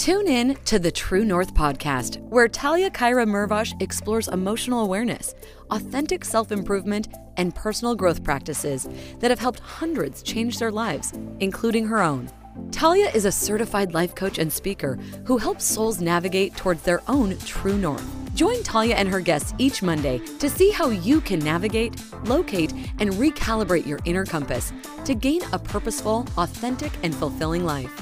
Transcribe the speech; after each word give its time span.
Tune 0.00 0.28
in 0.28 0.54
to 0.64 0.78
the 0.78 0.90
True 0.90 1.26
North 1.26 1.52
podcast, 1.52 2.22
where 2.30 2.48
Talia 2.48 2.88
Kyra 2.90 3.28
Mirvash 3.28 3.74
explores 3.82 4.28
emotional 4.28 4.82
awareness, 4.82 5.34
authentic 5.70 6.24
self 6.24 6.50
improvement, 6.50 7.08
and 7.36 7.54
personal 7.54 7.94
growth 7.94 8.24
practices 8.24 8.88
that 9.18 9.30
have 9.30 9.38
helped 9.38 9.60
hundreds 9.60 10.22
change 10.22 10.58
their 10.58 10.70
lives, 10.70 11.12
including 11.40 11.86
her 11.86 12.00
own. 12.00 12.30
Talia 12.70 13.10
is 13.12 13.26
a 13.26 13.30
certified 13.30 13.92
life 13.92 14.14
coach 14.14 14.38
and 14.38 14.50
speaker 14.50 14.98
who 15.26 15.36
helps 15.36 15.66
souls 15.66 16.00
navigate 16.00 16.56
towards 16.56 16.80
their 16.80 17.02
own 17.06 17.36
true 17.40 17.76
north. 17.76 18.34
Join 18.34 18.62
Talia 18.62 18.94
and 18.94 19.06
her 19.06 19.20
guests 19.20 19.52
each 19.58 19.82
Monday 19.82 20.16
to 20.38 20.48
see 20.48 20.70
how 20.70 20.88
you 20.88 21.20
can 21.20 21.40
navigate, 21.40 21.94
locate, 22.24 22.72
and 23.00 23.10
recalibrate 23.10 23.84
your 23.84 23.98
inner 24.06 24.24
compass 24.24 24.72
to 25.04 25.14
gain 25.14 25.42
a 25.52 25.58
purposeful, 25.58 26.26
authentic, 26.38 26.92
and 27.02 27.14
fulfilling 27.14 27.66
life. 27.66 27.92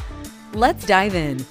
Let's 0.55 0.87
dive 0.87 1.17
in. 1.17 1.45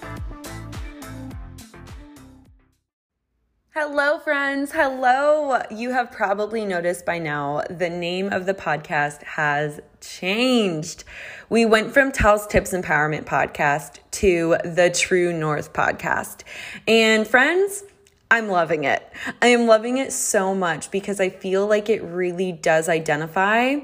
Hello, 3.79 4.17
friends. 4.17 4.71
Hello. 4.71 5.61
You 5.69 5.91
have 5.91 6.11
probably 6.11 6.65
noticed 6.65 7.05
by 7.05 7.19
now 7.19 7.61
the 7.69 7.91
name 7.91 8.33
of 8.33 8.47
the 8.47 8.55
podcast 8.55 9.21
has 9.21 9.79
changed. 10.01 11.03
We 11.47 11.63
went 11.67 11.93
from 11.93 12.11
Tal's 12.11 12.47
Tips 12.47 12.73
Empowerment 12.73 13.25
Podcast 13.25 13.99
to 14.13 14.57
the 14.65 14.89
True 14.89 15.31
North 15.31 15.73
Podcast. 15.73 16.41
And, 16.87 17.27
friends, 17.27 17.83
I'm 18.31 18.47
loving 18.47 18.83
it. 18.83 19.07
I 19.43 19.49
am 19.49 19.67
loving 19.67 19.99
it 19.99 20.11
so 20.11 20.55
much 20.55 20.89
because 20.89 21.19
I 21.19 21.29
feel 21.29 21.67
like 21.67 21.87
it 21.87 22.01
really 22.01 22.51
does 22.51 22.89
identify 22.89 23.75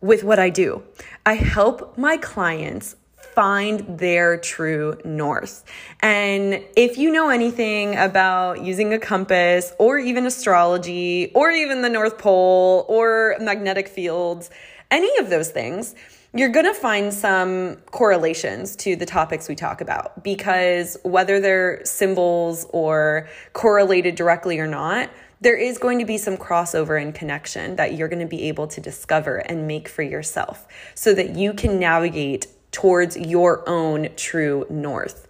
with 0.00 0.22
what 0.22 0.38
I 0.38 0.50
do. 0.50 0.84
I 1.26 1.34
help 1.34 1.98
my 1.98 2.16
clients 2.16 2.94
find 3.36 3.98
their 3.98 4.38
true 4.38 4.98
north. 5.04 5.62
And 6.00 6.64
if 6.74 6.96
you 6.96 7.12
know 7.12 7.28
anything 7.28 7.94
about 7.94 8.64
using 8.64 8.94
a 8.94 8.98
compass 8.98 9.74
or 9.78 9.98
even 9.98 10.24
astrology 10.24 11.32
or 11.34 11.50
even 11.50 11.82
the 11.82 11.90
North 11.90 12.16
Pole 12.16 12.86
or 12.88 13.36
magnetic 13.38 13.88
fields, 13.88 14.48
any 14.90 15.18
of 15.18 15.28
those 15.28 15.50
things, 15.50 15.94
you're 16.34 16.48
going 16.48 16.64
to 16.64 16.74
find 16.74 17.12
some 17.12 17.76
correlations 17.90 18.74
to 18.76 18.96
the 18.96 19.06
topics 19.06 19.48
we 19.48 19.54
talk 19.54 19.82
about 19.82 20.24
because 20.24 20.96
whether 21.02 21.38
they're 21.38 21.84
symbols 21.84 22.66
or 22.70 23.28
correlated 23.52 24.14
directly 24.14 24.58
or 24.58 24.66
not, 24.66 25.10
there 25.42 25.56
is 25.56 25.76
going 25.76 25.98
to 25.98 26.06
be 26.06 26.16
some 26.16 26.38
crossover 26.38 27.00
and 27.00 27.14
connection 27.14 27.76
that 27.76 27.94
you're 27.94 28.08
going 28.08 28.20
to 28.20 28.26
be 28.26 28.48
able 28.48 28.66
to 28.66 28.80
discover 28.80 29.36
and 29.36 29.66
make 29.66 29.88
for 29.88 30.02
yourself 30.02 30.66
so 30.94 31.12
that 31.12 31.36
you 31.36 31.52
can 31.52 31.78
navigate 31.78 32.46
towards 32.76 33.16
your 33.16 33.66
own 33.66 34.06
true 34.16 34.66
north. 34.68 35.26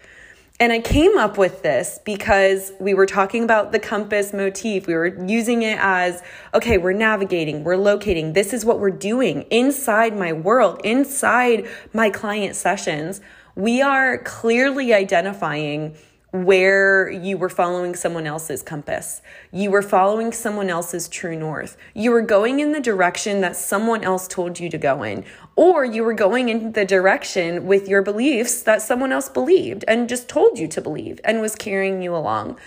And 0.59 0.73
I 0.73 0.81
came 0.81 1.17
up 1.17 1.39
with 1.39 1.63
this 1.63 2.01
because 2.05 2.73
we 2.81 2.93
were 2.93 3.07
talking 3.07 3.45
about 3.45 3.71
the 3.71 3.79
compass 3.79 4.33
motif. 4.33 4.89
We 4.89 4.95
were 4.95 5.25
using 5.25 5.63
it 5.63 5.79
as 5.81 6.25
okay, 6.53 6.77
we're 6.77 6.93
navigating, 6.93 7.63
we're 7.63 7.77
locating. 7.77 8.33
This 8.33 8.53
is 8.53 8.65
what 8.65 8.81
we're 8.81 8.91
doing 8.91 9.43
inside 9.43 10.17
my 10.17 10.33
world, 10.33 10.81
inside 10.83 11.69
my 11.93 12.11
client 12.11 12.57
sessions. 12.57 13.21
We 13.55 13.81
are 13.81 14.19
clearly 14.19 14.93
identifying 14.93 15.95
where 16.33 17.09
you 17.09 17.39
were 17.39 17.49
following 17.49 17.95
someone 17.95 18.27
else's 18.27 18.63
compass. 18.63 19.23
You 19.53 19.71
were 19.71 19.83
following 19.83 20.33
someone 20.33 20.69
else's 20.69 21.09
true 21.09 21.37
north. 21.37 21.77
You 21.95 22.11
were 22.11 22.23
going 22.23 22.61
in 22.61 22.73
the 22.73 22.81
direction 22.81 23.41
that 23.43 23.57
someone 23.57 24.03
else 24.03 24.27
told 24.27 24.59
you 24.59 24.69
to 24.71 24.79
go 24.79 25.03
in, 25.03 25.25
or 25.55 25.85
you 25.85 26.03
were 26.03 26.15
going 26.15 26.49
in 26.49 26.73
the 26.73 26.85
direction 26.85 27.67
with 27.67 27.89
your 27.89 28.03
beliefs 28.03 28.63
that 28.63 28.83
someone 28.83 29.13
else 29.13 29.29
believed 29.29 29.85
and 29.87 30.09
just 30.09 30.29
told 30.29 30.59
you 30.59 30.69
to 30.69 30.81
believe 30.81 31.21
and 31.25 31.41
was 31.41 31.55
carrying 31.55 32.03
you 32.03 32.15
along. 32.15 32.59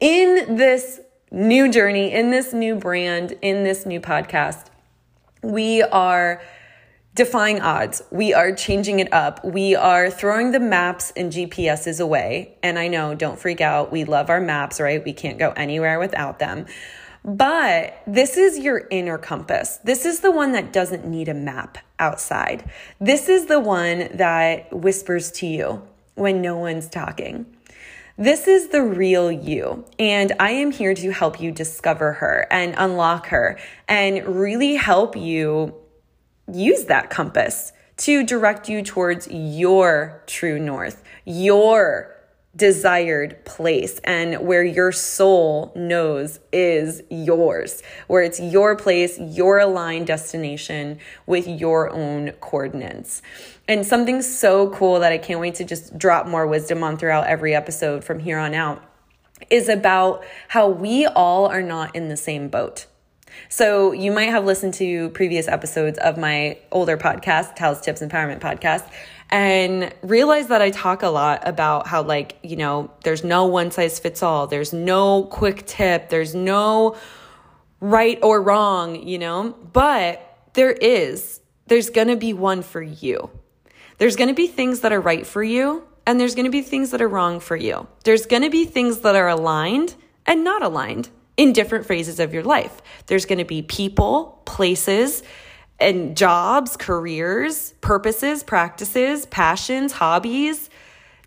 In 0.00 0.56
this 0.56 1.00
new 1.30 1.70
journey, 1.70 2.12
in 2.12 2.30
this 2.30 2.52
new 2.52 2.74
brand, 2.74 3.36
in 3.42 3.64
this 3.64 3.84
new 3.84 4.00
podcast, 4.00 4.66
we 5.42 5.82
are 5.82 6.40
defying 7.14 7.60
odds. 7.60 8.02
We 8.10 8.34
are 8.34 8.52
changing 8.54 8.98
it 8.98 9.12
up. 9.12 9.44
We 9.44 9.74
are 9.76 10.10
throwing 10.10 10.50
the 10.50 10.60
maps 10.60 11.12
and 11.16 11.32
GPSs 11.32 12.00
away. 12.00 12.56
And 12.62 12.78
I 12.78 12.88
know, 12.88 13.14
don't 13.14 13.38
freak 13.38 13.60
out. 13.60 13.92
We 13.92 14.04
love 14.04 14.30
our 14.30 14.40
maps, 14.40 14.80
right? 14.80 15.04
We 15.04 15.12
can't 15.12 15.38
go 15.38 15.52
anywhere 15.52 15.98
without 15.98 16.38
them. 16.38 16.66
But 17.24 18.02
this 18.06 18.36
is 18.36 18.58
your 18.58 18.86
inner 18.90 19.16
compass. 19.16 19.78
This 19.78 20.04
is 20.04 20.20
the 20.20 20.30
one 20.30 20.52
that 20.52 20.72
doesn't 20.72 21.06
need 21.06 21.28
a 21.28 21.34
map 21.34 21.78
outside. 21.98 22.70
This 23.00 23.28
is 23.28 23.46
the 23.46 23.60
one 23.60 24.10
that 24.14 24.70
whispers 24.76 25.30
to 25.32 25.46
you 25.46 25.82
when 26.16 26.42
no 26.42 26.58
one's 26.58 26.88
talking. 26.88 27.46
This 28.16 28.46
is 28.46 28.68
the 28.68 28.82
real 28.82 29.32
you, 29.32 29.84
and 29.98 30.34
I 30.38 30.50
am 30.50 30.70
here 30.70 30.94
to 30.94 31.10
help 31.10 31.40
you 31.40 31.50
discover 31.50 32.12
her 32.12 32.46
and 32.48 32.72
unlock 32.78 33.26
her 33.28 33.58
and 33.88 34.24
really 34.24 34.76
help 34.76 35.16
you 35.16 35.74
use 36.52 36.84
that 36.84 37.10
compass 37.10 37.72
to 37.96 38.24
direct 38.24 38.68
you 38.68 38.82
towards 38.82 39.28
your 39.30 40.22
true 40.26 40.58
north, 40.58 41.02
your 41.24 42.10
desired 42.56 43.44
place, 43.44 44.00
and 44.04 44.46
where 44.46 44.62
your 44.64 44.92
soul 44.92 45.72
knows 45.74 46.38
is 46.52 47.02
yours, 47.10 47.82
where 48.06 48.22
it's 48.22 48.38
your 48.38 48.76
place, 48.76 49.18
your 49.18 49.58
aligned 49.58 50.06
destination 50.06 50.98
with 51.26 51.48
your 51.48 51.90
own 51.90 52.30
coordinates. 52.40 53.22
And 53.66 53.84
something 53.84 54.22
so 54.22 54.70
cool 54.70 55.00
that 55.00 55.12
I 55.12 55.18
can't 55.18 55.40
wait 55.40 55.56
to 55.56 55.64
just 55.64 55.98
drop 55.98 56.26
more 56.26 56.46
wisdom 56.46 56.82
on 56.84 56.96
throughout 56.96 57.26
every 57.26 57.54
episode 57.54 58.04
from 58.04 58.20
here 58.20 58.38
on 58.38 58.54
out 58.54 58.82
is 59.50 59.68
about 59.68 60.24
how 60.48 60.68
we 60.68 61.06
all 61.06 61.46
are 61.46 61.62
not 61.62 61.94
in 61.96 62.08
the 62.08 62.16
same 62.16 62.48
boat. 62.48 62.86
So 63.48 63.92
you 63.92 64.12
might 64.12 64.30
have 64.30 64.44
listened 64.44 64.74
to 64.74 65.10
previous 65.10 65.48
episodes 65.48 65.98
of 65.98 66.18
my 66.18 66.58
older 66.72 66.96
podcast, 66.96 67.56
Tal's 67.56 67.80
Tips 67.80 68.00
Empowerment 68.00 68.40
Podcast, 68.40 68.88
and 69.30 69.92
realize 70.02 70.48
that 70.48 70.62
I 70.62 70.70
talk 70.70 71.02
a 71.02 71.08
lot 71.08 71.46
about 71.46 71.86
how, 71.86 72.02
like, 72.02 72.38
you 72.42 72.56
know, 72.56 72.90
there's 73.02 73.24
no 73.24 73.46
one 73.46 73.70
size 73.70 73.98
fits 73.98 74.22
all, 74.22 74.46
there's 74.46 74.72
no 74.72 75.24
quick 75.24 75.66
tip, 75.66 76.08
there's 76.08 76.34
no 76.34 76.96
right 77.80 78.18
or 78.22 78.40
wrong, 78.40 79.06
you 79.06 79.18
know, 79.18 79.54
but 79.72 80.48
there 80.54 80.72
is. 80.72 81.40
There's 81.66 81.90
gonna 81.90 82.16
be 82.16 82.32
one 82.32 82.62
for 82.62 82.82
you. 82.82 83.30
There's 83.98 84.16
gonna 84.16 84.34
be 84.34 84.46
things 84.46 84.80
that 84.80 84.92
are 84.92 85.00
right 85.00 85.26
for 85.26 85.42
you, 85.42 85.84
and 86.06 86.20
there's 86.20 86.34
gonna 86.34 86.50
be 86.50 86.62
things 86.62 86.90
that 86.90 87.00
are 87.02 87.08
wrong 87.08 87.40
for 87.40 87.56
you. 87.56 87.86
There's 88.04 88.26
gonna 88.26 88.50
be 88.50 88.64
things 88.64 89.00
that 89.00 89.16
are 89.16 89.28
aligned 89.28 89.94
and 90.26 90.44
not 90.44 90.62
aligned 90.62 91.10
in 91.36 91.52
different 91.52 91.86
phases 91.86 92.20
of 92.20 92.32
your 92.32 92.42
life. 92.42 92.82
There's 93.06 93.26
going 93.26 93.38
to 93.38 93.44
be 93.44 93.62
people, 93.62 94.42
places, 94.44 95.22
and 95.80 96.16
jobs, 96.16 96.76
careers, 96.76 97.72
purposes, 97.80 98.42
practices, 98.42 99.26
passions, 99.26 99.92
hobbies 99.92 100.70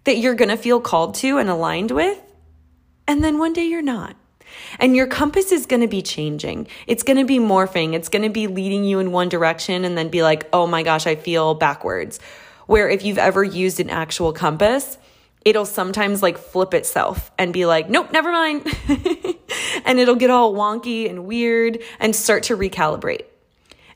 that 0.05 0.17
you're 0.17 0.35
going 0.35 0.49
to 0.49 0.57
feel 0.57 0.79
called 0.79 1.15
to 1.15 1.37
and 1.37 1.49
aligned 1.49 1.91
with. 1.91 2.21
And 3.07 3.23
then 3.23 3.37
one 3.37 3.53
day 3.53 3.65
you're 3.65 3.81
not. 3.81 4.15
And 4.79 4.95
your 4.95 5.07
compass 5.07 5.51
is 5.51 5.65
going 5.65 5.81
to 5.81 5.87
be 5.87 6.01
changing. 6.01 6.67
It's 6.87 7.03
going 7.03 7.17
to 7.17 7.25
be 7.25 7.39
morphing. 7.39 7.93
It's 7.93 8.07
going 8.09 8.23
to 8.23 8.29
be 8.29 8.47
leading 8.47 8.85
you 8.85 8.99
in 8.99 9.11
one 9.11 9.27
direction 9.27 9.83
and 9.83 9.97
then 9.97 10.09
be 10.09 10.23
like, 10.23 10.47
oh 10.53 10.65
my 10.65 10.83
gosh, 10.83 11.05
I 11.05 11.15
feel 11.15 11.53
backwards. 11.53 12.19
Where 12.65 12.89
if 12.89 13.03
you've 13.03 13.17
ever 13.17 13.43
used 13.43 13.79
an 13.79 13.89
actual 13.89 14.31
compass, 14.31 14.97
it'll 15.45 15.65
sometimes 15.65 16.21
like 16.21 16.37
flip 16.37 16.73
itself 16.73 17.31
and 17.37 17.53
be 17.53 17.65
like, 17.65 17.89
nope, 17.89 18.11
never 18.11 18.31
mind. 18.31 18.67
and 19.85 19.99
it'll 19.99 20.15
get 20.15 20.29
all 20.29 20.53
wonky 20.53 21.09
and 21.09 21.25
weird 21.25 21.79
and 21.99 22.15
start 22.15 22.43
to 22.43 22.57
recalibrate. 22.57 23.25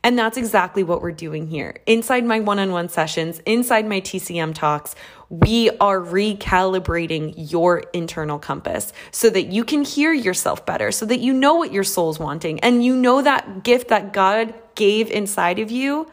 And 0.04 0.18
that's 0.18 0.38
exactly 0.38 0.84
what 0.84 1.02
we're 1.02 1.12
doing 1.12 1.48
here. 1.48 1.78
Inside 1.86 2.26
my 2.26 2.40
one 2.40 2.58
on 2.58 2.72
one 2.72 2.90
sessions, 2.90 3.40
inside 3.46 3.88
my 3.88 4.02
TCM 4.02 4.56
talks, 4.56 4.96
we 5.30 5.70
are 5.80 6.00
recalibrating 6.00 7.34
your 7.36 7.84
internal 7.94 8.40
compass 8.40 8.94
so 9.12 9.30
that 9.30 9.48
you 9.48 9.64
can 9.64 9.84
hear 9.84 10.12
yourself 10.12 10.66
better, 10.66 10.92
so 10.92 11.06
that 11.06 11.20
you 11.20 11.34
know 11.34 11.56
what 11.56 11.72
your 11.72 11.84
soul's 11.84 12.18
wanting 12.18 12.60
and 12.62 12.84
you 12.84 12.96
know 12.96 13.22
that 13.22 13.64
gift 13.64 13.90
that 13.90 14.12
God 14.12 14.54
gave 14.76 15.12
inside 15.12 15.60
of 15.60 15.70
you 15.70 16.08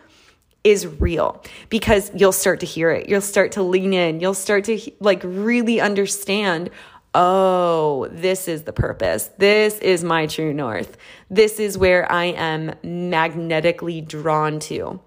is 0.68 0.86
real 0.86 1.42
because 1.68 2.10
you'll 2.14 2.32
start 2.32 2.60
to 2.60 2.66
hear 2.66 2.90
it. 2.90 3.08
You'll 3.08 3.20
start 3.20 3.52
to 3.52 3.62
lean 3.62 3.92
in. 3.92 4.20
You'll 4.20 4.34
start 4.34 4.64
to 4.64 4.80
like 5.00 5.22
really 5.24 5.80
understand 5.80 6.70
oh, 7.14 8.06
this 8.12 8.48
is 8.48 8.62
the 8.62 8.72
purpose. 8.72 9.30
This 9.38 9.78
is 9.78 10.04
my 10.04 10.26
true 10.26 10.52
north. 10.52 10.96
This 11.30 11.58
is 11.58 11.76
where 11.78 12.10
I 12.10 12.26
am 12.26 12.74
magnetically 12.82 14.00
drawn 14.00 14.60
to. 14.60 15.00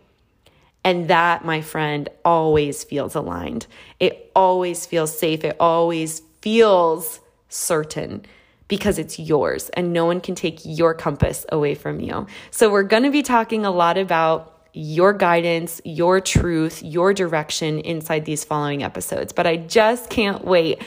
And 0.83 1.09
that, 1.09 1.45
my 1.45 1.61
friend, 1.61 2.09
always 2.25 2.83
feels 2.83 3.15
aligned. 3.15 3.67
It 3.99 4.31
always 4.35 4.85
feels 4.85 5.17
safe. 5.17 5.43
It 5.43 5.55
always 5.59 6.21
feels 6.41 7.19
certain 7.49 8.25
because 8.67 8.97
it's 8.97 9.19
yours 9.19 9.69
and 9.69 9.93
no 9.93 10.05
one 10.05 10.21
can 10.21 10.33
take 10.33 10.59
your 10.63 10.93
compass 10.93 11.45
away 11.49 11.75
from 11.75 11.99
you. 11.99 12.25
So, 12.49 12.71
we're 12.71 12.83
going 12.83 13.03
to 13.03 13.11
be 13.11 13.21
talking 13.21 13.63
a 13.63 13.71
lot 13.71 13.97
about 13.97 14.60
your 14.73 15.13
guidance, 15.13 15.81
your 15.83 16.19
truth, 16.21 16.81
your 16.83 17.13
direction 17.13 17.79
inside 17.79 18.25
these 18.25 18.43
following 18.43 18.83
episodes. 18.83 19.33
But 19.33 19.47
I 19.47 19.57
just 19.57 20.09
can't 20.09 20.43
wait. 20.45 20.81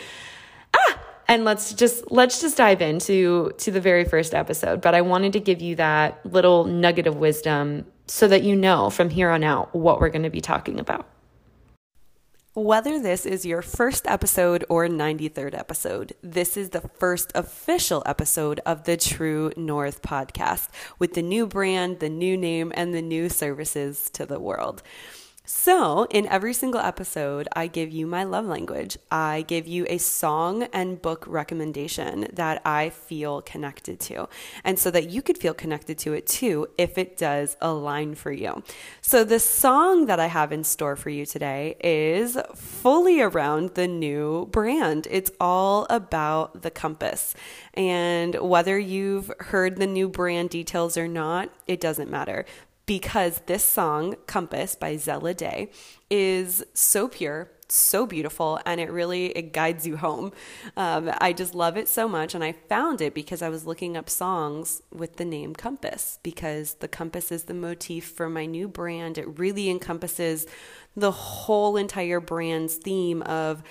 Ah, 0.75 1.01
and 1.29 1.45
let's 1.45 1.73
just 1.73 2.11
let's 2.11 2.41
just 2.41 2.57
dive 2.57 2.83
into 2.83 3.53
to 3.59 3.71
the 3.71 3.81
very 3.81 4.05
first 4.05 4.35
episode 4.35 4.81
but 4.81 4.95
i 4.95 5.01
wanted 5.01 5.33
to 5.33 5.41
give 5.41 5.63
you 5.63 5.77
that 5.77 6.25
little 6.27 6.65
nugget 6.65 7.07
of 7.07 7.17
wisdom 7.17 7.87
so 8.07 8.29
that 8.29 8.43
you 8.43 8.55
know 8.55 8.91
from 8.91 9.09
here 9.09 9.31
on 9.31 9.43
out 9.43 9.75
what 9.75 10.01
we're 10.01 10.11
going 10.11 10.23
to 10.23 10.31
be 10.31 10.41
talking 10.41 10.79
about 10.79 11.07
whether 12.55 13.01
this 13.01 13.27
is 13.27 13.45
your 13.45 13.63
first 13.63 14.07
episode 14.07 14.65
or 14.69 14.87
93rd 14.87 15.59
episode, 15.59 16.15
this 16.23 16.57
is 16.57 16.71
the 16.71 16.83
first 17.01 17.33
official 17.35 18.01
episode 18.07 18.61
of 18.65 18.85
the 18.85 18.97
True 18.97 19.53
North 19.57 20.03
podcast 20.03 20.69
with 21.01 21.15
the 21.15 21.23
new 21.23 21.49
brand, 21.49 21.99
the 21.99 22.09
new 22.09 22.37
name, 22.37 22.73
and 22.77 22.95
the 22.95 23.03
new 23.03 23.29
services 23.29 24.09
to 24.11 24.25
the 24.25 24.39
world. 24.39 24.85
So, 25.47 26.05
in 26.05 26.27
every 26.29 26.55
single 26.55 26.81
episode, 26.81 27.49
I 27.55 27.67
give 27.67 27.91
you 27.91 28.07
my 28.07 28.25
love 28.25 28.47
language. 28.47 28.97
I 29.11 29.45
give 29.47 29.67
you 29.67 29.85
a 29.91 29.99
song 29.99 30.63
and 30.73 31.03
book 31.03 31.23
recommendation 31.27 32.29
that 32.33 32.63
I 32.65 32.89
feel 32.89 33.43
connected 33.43 34.01
to, 34.01 34.31
and 34.65 34.79
so 34.79 34.91
that 34.91 35.11
you 35.11 35.21
could 35.21 35.37
feel 35.37 35.53
connected 35.53 35.99
to 35.99 36.15
it 36.15 36.27
too 36.27 36.69
if 36.79 36.97
it 36.97 37.19
does 37.19 37.59
align 37.61 38.15
for 38.15 38.33
you. 38.33 38.63
So, 39.03 39.23
the 39.23 39.39
song 39.39 40.07
that 40.07 40.19
I 40.19 40.29
have 40.29 40.51
in 40.51 40.65
store 40.65 40.97
for 40.97 41.11
you 41.11 41.27
today 41.27 41.77
is 41.85 42.39
fully 42.55 43.21
around 43.21 43.75
the 43.75 43.87
new 43.87 44.47
brand. 44.47 45.07
It's 45.11 45.31
all 45.39 45.87
about 45.91 46.63
the 46.63 46.71
compass. 46.71 47.35
And 47.75 48.35
whether 48.37 48.79
you've 48.79 49.31
heard 49.41 49.77
the 49.77 49.87
new 49.87 50.09
brand 50.09 50.49
details 50.49 50.97
or 50.97 51.07
not, 51.07 51.51
it 51.67 51.83
doesn't 51.83 52.11
matter 52.11 52.47
because 52.87 53.41
this 53.47 53.65
song, 53.65 54.17
Compass 54.27 54.75
by 54.75 54.97
Zella 54.97 55.35
Day, 55.35 55.71
is 56.11 56.65
so 56.75 57.09
pure, 57.09 57.51
so 57.69 58.07
beautiful, 58.07 58.61
and 58.67 58.81
it 58.81 58.91
really 58.91 59.27
it 59.29 59.53
guides 59.53 59.87
you 59.87 59.97
home. 59.97 60.33
Um, 60.77 61.11
I 61.19 61.33
just 61.33 61.55
love 61.55 61.77
it 61.77 61.89
so 61.89 62.09
much, 62.09 62.35
and 62.35 62.45
I 62.45 62.53
found 62.53 63.01
it 63.01 63.15
because 63.15 63.43
I 63.43 63.49
was 63.49 63.67
looking 63.67 63.97
up 63.97 64.11
songs 64.11 64.83
with 64.93 65.17
the 65.17 65.25
name 65.25 65.55
Compass 65.55 66.19
because 66.23 66.75
the 66.75 66.89
compass 66.89 67.33
is 67.33 67.45
the 67.45 67.55
motif 67.55 68.05
for 68.05 68.29
my 68.29 68.47
new 68.47 68.69
brand. 68.69 69.17
It 69.17 69.39
really 69.39 69.71
encompasses 69.71 70.47
the 70.95 71.11
whole 71.11 71.77
entire 71.77 72.21
brand's 72.21 72.77
theme 72.77 73.23
of 73.23 73.63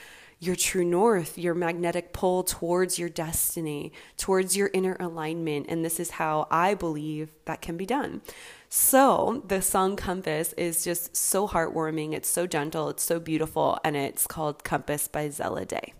your 0.45 0.55
true 0.55 0.83
north, 0.83 1.37
your 1.37 1.53
magnetic 1.53 2.11
pull 2.11 2.43
towards 2.43 2.99
your 2.99 3.09
destiny, 3.09 3.93
towards 4.17 4.57
your 4.57 4.69
inner 4.73 4.97
alignment. 4.99 5.67
And 5.69 5.83
this 5.83 5.99
is 5.99 6.11
how 6.11 6.47
I 6.51 6.73
believe 6.73 7.33
that 7.45 7.61
can 7.61 7.77
be 7.77 7.85
done. 7.85 8.21
So, 8.67 9.43
the 9.47 9.61
song 9.61 9.95
Compass 9.95 10.53
is 10.53 10.83
just 10.83 11.15
so 11.15 11.47
heartwarming. 11.47 12.13
It's 12.13 12.29
so 12.29 12.47
gentle, 12.47 12.89
it's 12.89 13.03
so 13.03 13.19
beautiful, 13.19 13.79
and 13.83 13.95
it's 13.95 14.27
called 14.27 14.63
Compass 14.63 15.07
by 15.07 15.29
Zella 15.29 15.65
Day. 15.65 15.93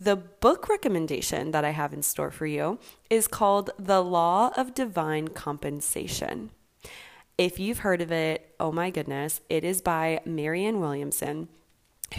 The 0.00 0.16
book 0.16 0.68
recommendation 0.68 1.52
that 1.52 1.64
I 1.64 1.70
have 1.70 1.92
in 1.92 2.02
store 2.02 2.32
for 2.32 2.46
you 2.46 2.80
is 3.08 3.28
called 3.28 3.70
The 3.78 4.02
Law 4.02 4.50
of 4.56 4.74
Divine 4.74 5.28
Compensation. 5.28 6.50
If 7.38 7.60
you've 7.60 7.78
heard 7.78 8.00
of 8.00 8.10
it, 8.10 8.54
oh 8.58 8.72
my 8.72 8.90
goodness, 8.90 9.40
it 9.48 9.64
is 9.64 9.80
by 9.80 10.20
Marianne 10.24 10.80
Williamson 10.80 11.48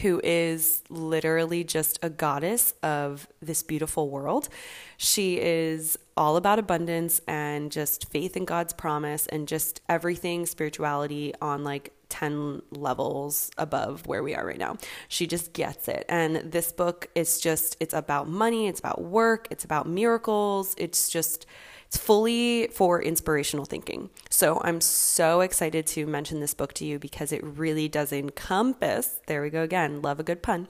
who 0.01 0.19
is 0.23 0.83
literally 0.89 1.63
just 1.63 1.99
a 2.01 2.09
goddess 2.09 2.73
of 2.83 3.27
this 3.41 3.63
beautiful 3.63 4.09
world. 4.09 4.49
She 4.97 5.39
is 5.39 5.97
all 6.17 6.35
about 6.35 6.59
abundance 6.59 7.21
and 7.27 7.71
just 7.71 8.09
faith 8.09 8.35
in 8.35 8.45
God's 8.45 8.73
promise 8.73 9.27
and 9.27 9.47
just 9.47 9.81
everything 9.87 10.45
spirituality 10.45 11.33
on 11.41 11.63
like 11.63 11.93
10 12.09 12.61
levels 12.71 13.51
above 13.57 14.05
where 14.07 14.23
we 14.23 14.35
are 14.35 14.45
right 14.45 14.57
now. 14.57 14.77
She 15.07 15.27
just 15.27 15.53
gets 15.53 15.87
it. 15.87 16.05
And 16.09 16.37
this 16.37 16.71
book 16.71 17.07
is 17.15 17.39
just, 17.39 17.77
it's 17.79 17.93
about 17.93 18.27
money, 18.27 18.67
it's 18.67 18.79
about 18.79 19.01
work, 19.01 19.47
it's 19.49 19.65
about 19.65 19.87
miracles. 19.87 20.75
It's 20.77 21.09
just, 21.09 21.45
it's 21.87 21.97
fully 21.97 22.67
for 22.67 23.01
inspirational 23.01 23.65
thinking. 23.65 24.09
So 24.29 24.61
I'm 24.63 24.81
so 24.81 25.41
excited 25.41 25.87
to 25.87 26.05
mention 26.05 26.39
this 26.39 26.53
book 26.53 26.73
to 26.73 26.85
you 26.85 26.99
because 26.99 27.31
it 27.31 27.43
really 27.43 27.87
does 27.87 28.11
encompass, 28.11 29.19
there 29.27 29.41
we 29.41 29.49
go 29.49 29.61
again, 29.61 30.01
love 30.01 30.19
a 30.19 30.23
good 30.23 30.41
pun. 30.41 30.67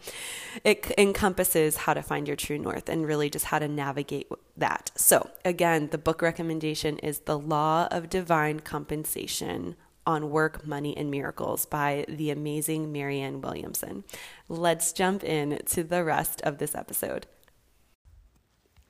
It 0.64 0.92
encompasses 0.98 1.78
how 1.78 1.94
to 1.94 2.02
find 2.02 2.28
your 2.28 2.38
true 2.38 2.60
north 2.60 2.90
and 2.90 3.08
really 3.08 3.30
just 3.30 3.46
how 3.46 3.60
to 3.60 3.68
navigate 3.68 4.28
that. 4.58 4.92
So 4.96 5.30
again, 5.44 5.90
the 5.92 5.98
book 5.98 6.22
recommendation 6.22 7.00
is 7.00 7.20
The 7.20 7.40
Law 7.40 7.88
of 7.92 8.10
Divine 8.10 8.60
Compensation 8.60 9.76
on 10.06 10.30
Work, 10.30 10.68
Money, 10.68 10.96
and 10.96 11.10
Miracles 11.10 11.66
by 11.66 12.06
the 12.08 12.30
amazing 12.30 12.92
Marianne 12.92 13.42
Williamson. 13.42 14.04
Let's 14.48 14.92
jump 14.94 15.24
in 15.24 15.60
to 15.68 15.84
the 15.84 16.04
rest 16.04 16.42
of 16.42 16.60
this 16.60 16.76
episode. 16.76 17.26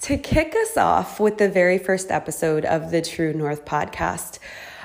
To 0.02 0.18
kick 0.18 0.54
us 0.56 0.78
off 0.78 1.20
with 1.22 1.38
the 1.38 1.50
very 1.50 1.78
first 1.78 2.12
episode 2.12 2.66
of 2.66 2.92
the 2.92 3.02
True 3.02 3.34
North 3.34 3.64
podcast, 3.66 4.40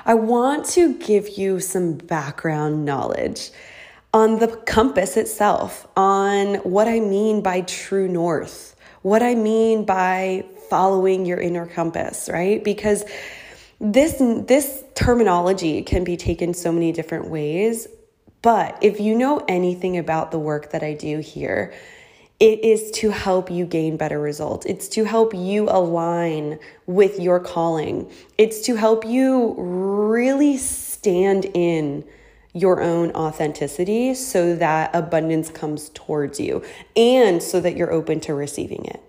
I 0.05 0.13
want 0.13 0.65
to 0.67 0.95
give 0.97 1.37
you 1.37 1.59
some 1.59 1.95
background 1.95 2.85
knowledge 2.85 3.51
on 4.13 4.39
the 4.39 4.47
compass 4.47 5.17
itself, 5.17 5.85
on 5.97 6.55
what 6.55 6.87
I 6.87 7.01
mean 7.01 7.41
by 7.41 7.61
true 7.61 8.07
north, 8.07 8.75
what 9.01 9.21
I 9.21 9.35
mean 9.35 9.85
by 9.85 10.45
following 10.69 11.25
your 11.25 11.39
inner 11.39 11.67
compass, 11.67 12.29
right? 12.31 12.63
Because 12.63 13.03
this 13.79 14.15
this 14.47 14.83
terminology 14.95 15.81
can 15.83 16.03
be 16.03 16.15
taken 16.15 16.53
so 16.53 16.71
many 16.71 16.93
different 16.93 17.27
ways, 17.27 17.87
but 18.41 18.77
if 18.81 18.99
you 18.99 19.15
know 19.15 19.43
anything 19.47 19.97
about 19.97 20.31
the 20.31 20.39
work 20.39 20.71
that 20.71 20.83
I 20.83 20.93
do 20.93 21.19
here, 21.19 21.73
it 22.41 22.65
is 22.65 22.89
to 22.89 23.11
help 23.11 23.51
you 23.51 23.65
gain 23.65 23.97
better 23.97 24.19
results. 24.19 24.65
It's 24.65 24.87
to 24.89 25.03
help 25.03 25.31
you 25.31 25.69
align 25.69 26.57
with 26.87 27.19
your 27.19 27.39
calling. 27.39 28.11
It's 28.39 28.61
to 28.61 28.75
help 28.75 29.05
you 29.05 29.53
really 29.57 30.57
stand 30.57 31.45
in 31.53 32.03
your 32.53 32.81
own 32.81 33.11
authenticity 33.11 34.15
so 34.15 34.55
that 34.55 34.89
abundance 34.95 35.51
comes 35.51 35.89
towards 35.89 36.39
you 36.39 36.63
and 36.95 37.43
so 37.43 37.61
that 37.61 37.77
you're 37.77 37.93
open 37.93 38.19
to 38.21 38.33
receiving 38.33 38.85
it. 38.85 39.01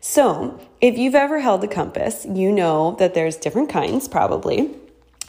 So, 0.00 0.58
if 0.80 0.98
you've 0.98 1.14
ever 1.14 1.38
held 1.38 1.60
the 1.60 1.68
compass, 1.68 2.26
you 2.28 2.50
know 2.50 2.96
that 2.98 3.14
there's 3.14 3.36
different 3.36 3.68
kinds 3.68 4.08
probably. 4.08 4.81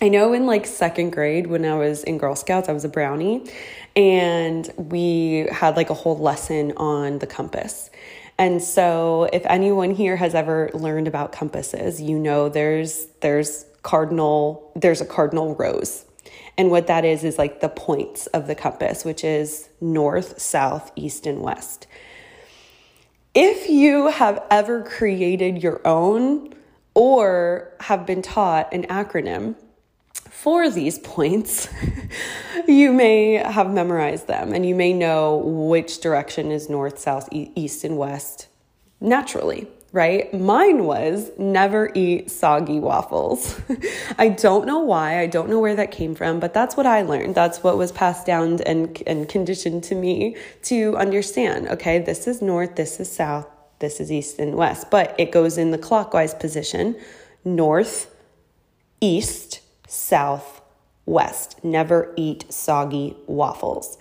I 0.03 0.09
know 0.09 0.33
in 0.33 0.45
like 0.45 0.65
second 0.65 1.11
grade 1.11 1.47
when 1.47 1.63
I 1.63 1.75
was 1.75 2.03
in 2.03 2.17
Girl 2.17 2.35
Scouts, 2.35 2.67
I 2.67 2.73
was 2.73 2.83
a 2.83 2.89
brownie, 2.89 3.49
and 3.95 4.69
we 4.75 5.47
had 5.49 5.77
like 5.77 5.89
a 5.89 5.93
whole 5.93 6.17
lesson 6.17 6.73
on 6.75 7.19
the 7.19 7.25
compass. 7.25 7.89
And 8.37 8.61
so 8.61 9.29
if 9.31 9.45
anyone 9.45 9.91
here 9.91 10.17
has 10.17 10.35
ever 10.35 10.69
learned 10.73 11.07
about 11.07 11.31
compasses, 11.31 12.01
you 12.01 12.19
know 12.19 12.49
there's 12.49 13.07
there's 13.21 13.65
cardinal 13.81 14.73
there's 14.75 14.99
a 14.99 15.05
cardinal 15.05 15.55
rose. 15.55 16.03
And 16.57 16.69
what 16.69 16.87
that 16.87 17.05
is 17.05 17.23
is 17.23 17.37
like 17.37 17.61
the 17.61 17.69
points 17.69 18.27
of 18.27 18.47
the 18.47 18.55
compass, 18.55 19.05
which 19.05 19.23
is 19.23 19.69
north, 19.79 20.41
south, 20.41 20.91
east 20.97 21.25
and 21.25 21.39
west. 21.39 21.87
If 23.33 23.69
you 23.69 24.09
have 24.09 24.43
ever 24.51 24.83
created 24.83 25.63
your 25.63 25.79
own 25.87 26.53
or 26.93 27.71
have 27.79 28.05
been 28.05 28.21
taught 28.21 28.73
an 28.73 28.83
acronym, 28.87 29.55
for 30.43 30.69
these 30.69 30.99
points, 30.99 31.69
you 32.67 32.91
may 32.91 33.35
have 33.35 33.71
memorized 33.71 34.27
them 34.27 34.51
and 34.51 34.65
you 34.65 34.75
may 34.75 34.91
know 34.91 35.37
which 35.37 36.01
direction 36.01 36.51
is 36.51 36.69
north, 36.69 36.99
south, 36.99 37.29
east, 37.31 37.85
and 37.85 37.97
west 37.97 38.49
naturally, 38.99 39.69
right? 39.93 40.33
Mine 40.33 40.83
was 40.83 41.31
never 41.37 41.91
eat 41.95 42.29
soggy 42.29 42.77
waffles. 42.77 43.57
I 44.17 44.27
don't 44.27 44.65
know 44.65 44.79
why, 44.79 45.21
I 45.21 45.27
don't 45.27 45.47
know 45.47 45.61
where 45.61 45.77
that 45.77 45.91
came 45.91 46.13
from, 46.13 46.41
but 46.41 46.53
that's 46.53 46.75
what 46.75 46.85
I 46.85 47.03
learned. 47.03 47.35
That's 47.35 47.63
what 47.63 47.77
was 47.77 47.93
passed 47.93 48.25
down 48.25 48.59
and, 48.63 49.01
and 49.07 49.29
conditioned 49.29 49.85
to 49.85 49.95
me 49.95 50.35
to 50.63 50.97
understand 50.97 51.69
okay, 51.69 51.99
this 51.99 52.27
is 52.27 52.41
north, 52.41 52.75
this 52.75 52.99
is 52.99 53.09
south, 53.09 53.47
this 53.79 54.01
is 54.01 54.11
east 54.11 54.39
and 54.39 54.55
west, 54.55 54.91
but 54.91 55.15
it 55.17 55.31
goes 55.31 55.57
in 55.57 55.71
the 55.71 55.77
clockwise 55.77 56.33
position 56.33 56.99
north, 57.45 58.13
east, 58.99 59.61
south, 59.93 60.61
west. 61.05 61.63
Never 61.63 62.13
eat 62.15 62.51
soggy 62.51 63.15
waffles 63.27 63.97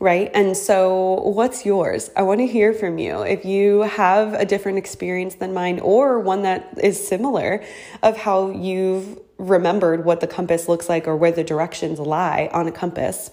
right? 0.00 0.30
And 0.34 0.56
so, 0.56 1.22
what's 1.22 1.64
yours? 1.64 2.10
I 2.16 2.22
want 2.22 2.40
to 2.40 2.46
hear 2.46 2.72
from 2.72 2.98
you. 2.98 3.22
If 3.22 3.44
you 3.44 3.82
have 3.82 4.34
a 4.34 4.44
different 4.44 4.78
experience 4.78 5.36
than 5.36 5.54
mine 5.54 5.80
or 5.80 6.20
one 6.20 6.42
that 6.42 6.78
is 6.82 7.06
similar 7.06 7.64
of 8.02 8.16
how 8.16 8.50
you've 8.50 9.18
remembered 9.38 10.04
what 10.04 10.20
the 10.20 10.26
compass 10.26 10.68
looks 10.68 10.88
like 10.88 11.06
or 11.06 11.16
where 11.16 11.32
the 11.32 11.44
directions 11.44 11.98
lie 11.98 12.50
on 12.52 12.66
a 12.66 12.72
compass, 12.72 13.30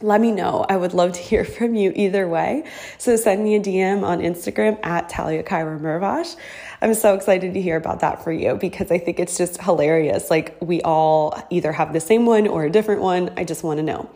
let 0.00 0.20
me 0.20 0.30
know. 0.30 0.64
I 0.68 0.76
would 0.76 0.94
love 0.94 1.12
to 1.12 1.20
hear 1.20 1.44
from 1.58 1.74
you 1.74 1.92
either 1.94 2.28
way. 2.28 2.64
So 2.98 3.16
send 3.16 3.42
me 3.42 3.56
a 3.56 3.60
DM 3.60 4.02
on 4.02 4.20
Instagram 4.20 4.78
at 4.84 5.08
Talia 5.08 5.42
Kyra 5.42 5.80
Mervash. 5.80 6.36
I'm 6.80 6.94
so 6.94 7.14
excited 7.14 7.54
to 7.54 7.60
hear 7.60 7.76
about 7.76 8.00
that 8.00 8.22
for 8.22 8.32
you 8.32 8.54
because 8.54 8.90
I 8.90 8.98
think 8.98 9.18
it's 9.18 9.36
just 9.36 9.60
hilarious. 9.60 10.30
Like 10.30 10.56
we 10.60 10.80
all 10.82 11.40
either 11.50 11.72
have 11.72 11.92
the 11.92 12.00
same 12.00 12.26
one 12.26 12.46
or 12.46 12.64
a 12.64 12.70
different 12.70 13.00
one. 13.00 13.30
I 13.36 13.44
just 13.44 13.64
want 13.64 13.78
to 13.78 13.82
know. 13.82 14.08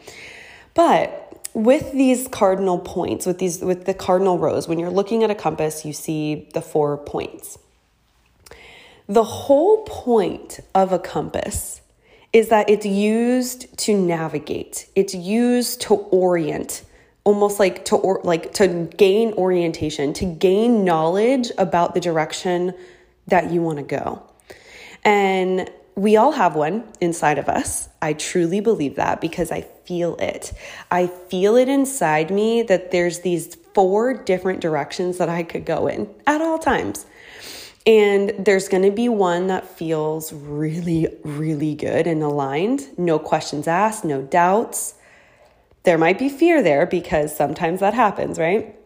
But 0.75 1.19
with 1.55 1.93
these 1.93 2.29
cardinal 2.29 2.79
points, 2.79 3.27
with 3.27 3.39
these 3.39 3.61
with 3.61 3.85
the 3.85 3.95
cardinal 3.95 4.39
rose, 4.39 4.69
when 4.69 4.79
you're 4.79 4.91
looking 4.91 5.23
at 5.23 5.31
a 5.31 5.35
compass, 5.35 5.85
you 5.85 5.93
see 5.93 6.49
the 6.55 6.63
four 6.63 6.97
points. 6.97 7.59
The 9.09 9.25
whole 9.25 9.85
point 9.85 10.61
of 10.75 10.93
a 10.93 10.99
compass 10.99 11.82
is 12.33 12.49
that 12.49 12.71
it's 12.71 12.87
used 12.87 13.77
to 13.79 13.97
navigate. 13.97 14.89
It's 14.95 15.15
used 15.15 15.83
to 15.83 15.95
orient, 15.95 16.83
almost 17.25 17.59
like 17.59 17.85
to 17.87 17.97
or, 17.97 18.21
like 18.25 18.55
to 18.55 18.89
gain 18.97 19.33
orientation, 19.35 20.13
to 20.15 20.25
gain 20.25 20.85
knowledge 20.85 21.51
about 21.59 21.95
the 21.95 22.01
direction 22.01 22.75
that 23.27 23.53
you 23.53 23.61
want 23.63 23.79
to 23.79 23.85
go. 23.85 24.23
And 25.05 25.71
we 25.95 26.17
all 26.17 26.33
have 26.33 26.55
one 26.55 26.85
inside 27.01 27.39
of 27.39 27.49
us. 27.49 27.89
I 28.01 28.15
truly 28.15 28.61
believe 28.61 28.97
that 28.97 29.21
because 29.21 29.53
I 29.53 29.61
feel 29.61 30.17
it. 30.17 30.53
I 30.91 31.07
feel 31.07 31.57
it 31.57 31.69
inside 31.69 32.31
me 32.31 32.63
that 32.63 32.93
there's 32.93 33.21
these 33.21 33.57
four 33.75 34.15
different 34.15 34.61
directions 34.61 35.19
that 35.19 35.29
I 35.29 35.43
could 35.43 35.67
go 35.67 35.87
in 35.87 36.09
at 36.27 36.41
all 36.41 36.59
times. 36.59 37.05
And 37.87 38.33
there's 38.39 38.69
going 38.69 38.85
to 38.85 38.93
be 38.93 39.09
one 39.09 39.49
that 39.49 39.67
feels 39.67 40.33
really, 40.33 41.09
really 41.25 41.75
good 41.75 42.07
and 42.07 42.23
aligned. 42.23 42.87
No 42.97 43.19
questions 43.19 43.67
asked, 43.67 44.05
no 44.05 44.23
doubts. 44.23 44.95
There 45.83 45.99
might 45.99 46.19
be 46.19 46.29
fear 46.29 46.63
there 46.63 46.87
because 46.87 47.37
sometimes 47.37 47.81
that 47.81 47.95
happens, 47.95 48.39
right? 48.39 48.77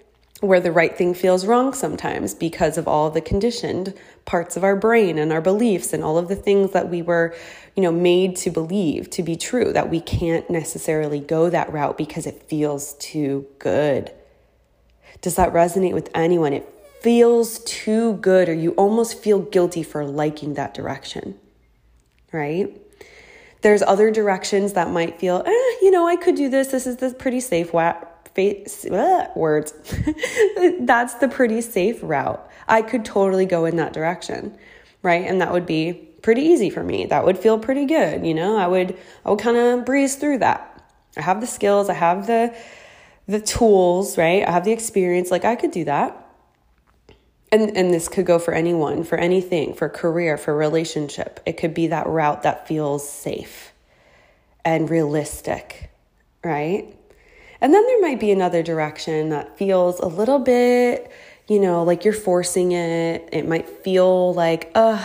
Where 0.41 0.61
the 0.61 0.73
right 0.73 0.97
thing 0.97 1.13
feels 1.13 1.47
wrong 1.47 1.75
sometimes 1.75 2.35
because 2.35 2.79
of 2.79 2.89
all 2.89 3.11
the 3.11 3.21
conditioned 3.21 3.93
parts 4.25 4.57
of 4.57 4.65
our 4.65 4.77
brain 4.77 5.19
and 5.19 5.31
our 5.31 5.43
beliefs 5.43 5.93
and 5.93 6.03
all 6.03 6.17
of 6.17 6.29
the 6.29 6.37
things 6.37 6.73
that 6.73 6.89
we 6.89 7.03
were, 7.03 7.35
you 7.75 7.83
know, 7.83 7.93
made 7.93 8.37
to 8.37 8.51
believe 8.51 9.11
to 9.11 9.23
be 9.23 9.37
true, 9.37 9.73
that 9.75 9.91
we 9.91 10.01
can't 10.01 10.49
necessarily 10.49 11.21
go 11.21 11.51
that 11.51 11.71
route 11.71 11.99
because 11.99 12.27
it 12.27 12.43
feels 12.45 12.95
too 12.95 13.47
good. 13.59 14.11
Does 15.21 15.37
that 15.37 15.53
resonate 15.53 15.95
with 15.95 16.11
anyone? 16.15 16.55
It 16.55 16.76
feels 17.01 17.61
too 17.61 18.15
good, 18.15 18.49
or 18.49 18.55
you 18.55 18.73
almost 18.73 19.23
feel 19.23 19.39
guilty 19.39 19.83
for 19.83 20.05
liking 20.05 20.55
that 20.55 20.75
direction, 20.75 21.39
right? 22.33 22.77
There's 23.63 23.83
other 23.83 24.11
directions 24.11 24.75
that 24.75 24.91
might 24.91 25.19
feel, 25.19 25.43
eh, 25.45 25.51
you 25.83 25.91
know, 25.91 26.07
I 26.07 26.17
could 26.17 26.35
do 26.35 26.49
this. 26.49 26.69
This 26.69 26.87
is 26.87 26.97
the 26.97 27.13
pretty 27.15 27.41
safe 27.41 27.73
wa- 27.73 27.97
fa- 28.35 29.31
words. 29.35 29.73
That's 30.81 31.15
the 31.15 31.29
pretty 31.29 31.61
safe 31.61 31.99
route. 32.03 32.45
I 32.69 32.83
could 32.83 33.05
totally 33.05 33.47
go 33.47 33.65
in 33.65 33.77
that 33.77 33.93
direction, 33.93 34.57
right? 35.03 35.25
And 35.25 35.41
that 35.41 35.53
would 35.53 35.67
be 35.67 35.93
pretty 36.23 36.43
easy 36.43 36.71
for 36.71 36.83
me. 36.83 37.07
That 37.07 37.25
would 37.25 37.39
feel 37.39 37.59
pretty 37.59 37.87
good, 37.87 38.27
you 38.27 38.35
know. 38.35 38.57
I 38.57 38.67
would 38.67 38.97
I 39.25 39.31
would 39.31 39.39
kind 39.39 39.57
of 39.57 39.85
breeze 39.85 40.17
through 40.17 40.39
that. 40.39 40.73
I 41.17 41.23
have 41.23 41.41
the 41.41 41.47
skills, 41.47 41.89
I 41.89 41.95
have 41.95 42.27
the 42.27 42.55
the 43.29 43.41
tools, 43.41 44.19
right? 44.19 44.47
I 44.47 44.51
have 44.51 44.65
the 44.65 44.73
experience 44.73 45.31
like 45.31 45.45
I 45.45 45.57
could 45.57 45.71
do 45.71 45.85
that 45.85 46.26
and 47.53 47.77
and 47.77 47.93
this 47.93 48.09
could 48.09 48.27
go 48.27 48.39
for 48.39 48.55
anyone 48.55 49.05
for 49.05 49.17
anything 49.19 49.75
for 49.75 49.89
career 49.89 50.37
for 50.37 50.55
relationship 50.55 51.41
it 51.47 51.57
could 51.57 51.75
be 51.75 51.87
that 51.89 52.07
route 52.07 52.43
that 52.43 52.67
feels 52.67 53.09
safe 53.09 53.73
and 54.65 54.91
realistic 54.91 55.91
right 56.45 56.95
and 57.61 57.73
then 57.73 57.87
there 57.87 58.01
might 58.01 58.21
be 58.21 58.31
another 58.31 58.63
direction 58.63 59.31
that 59.31 59.57
feels 59.57 60.01
a 60.01 60.07
little 60.07 60.39
bit 60.39 61.11
you 61.49 61.61
know 61.61 61.83
like 61.83 62.05
you're 62.05 62.15
forcing 62.15 62.73
it 62.73 63.29
it 63.33 63.47
might 63.47 63.69
feel 63.69 64.35
like 64.35 64.71
uh 64.75 65.03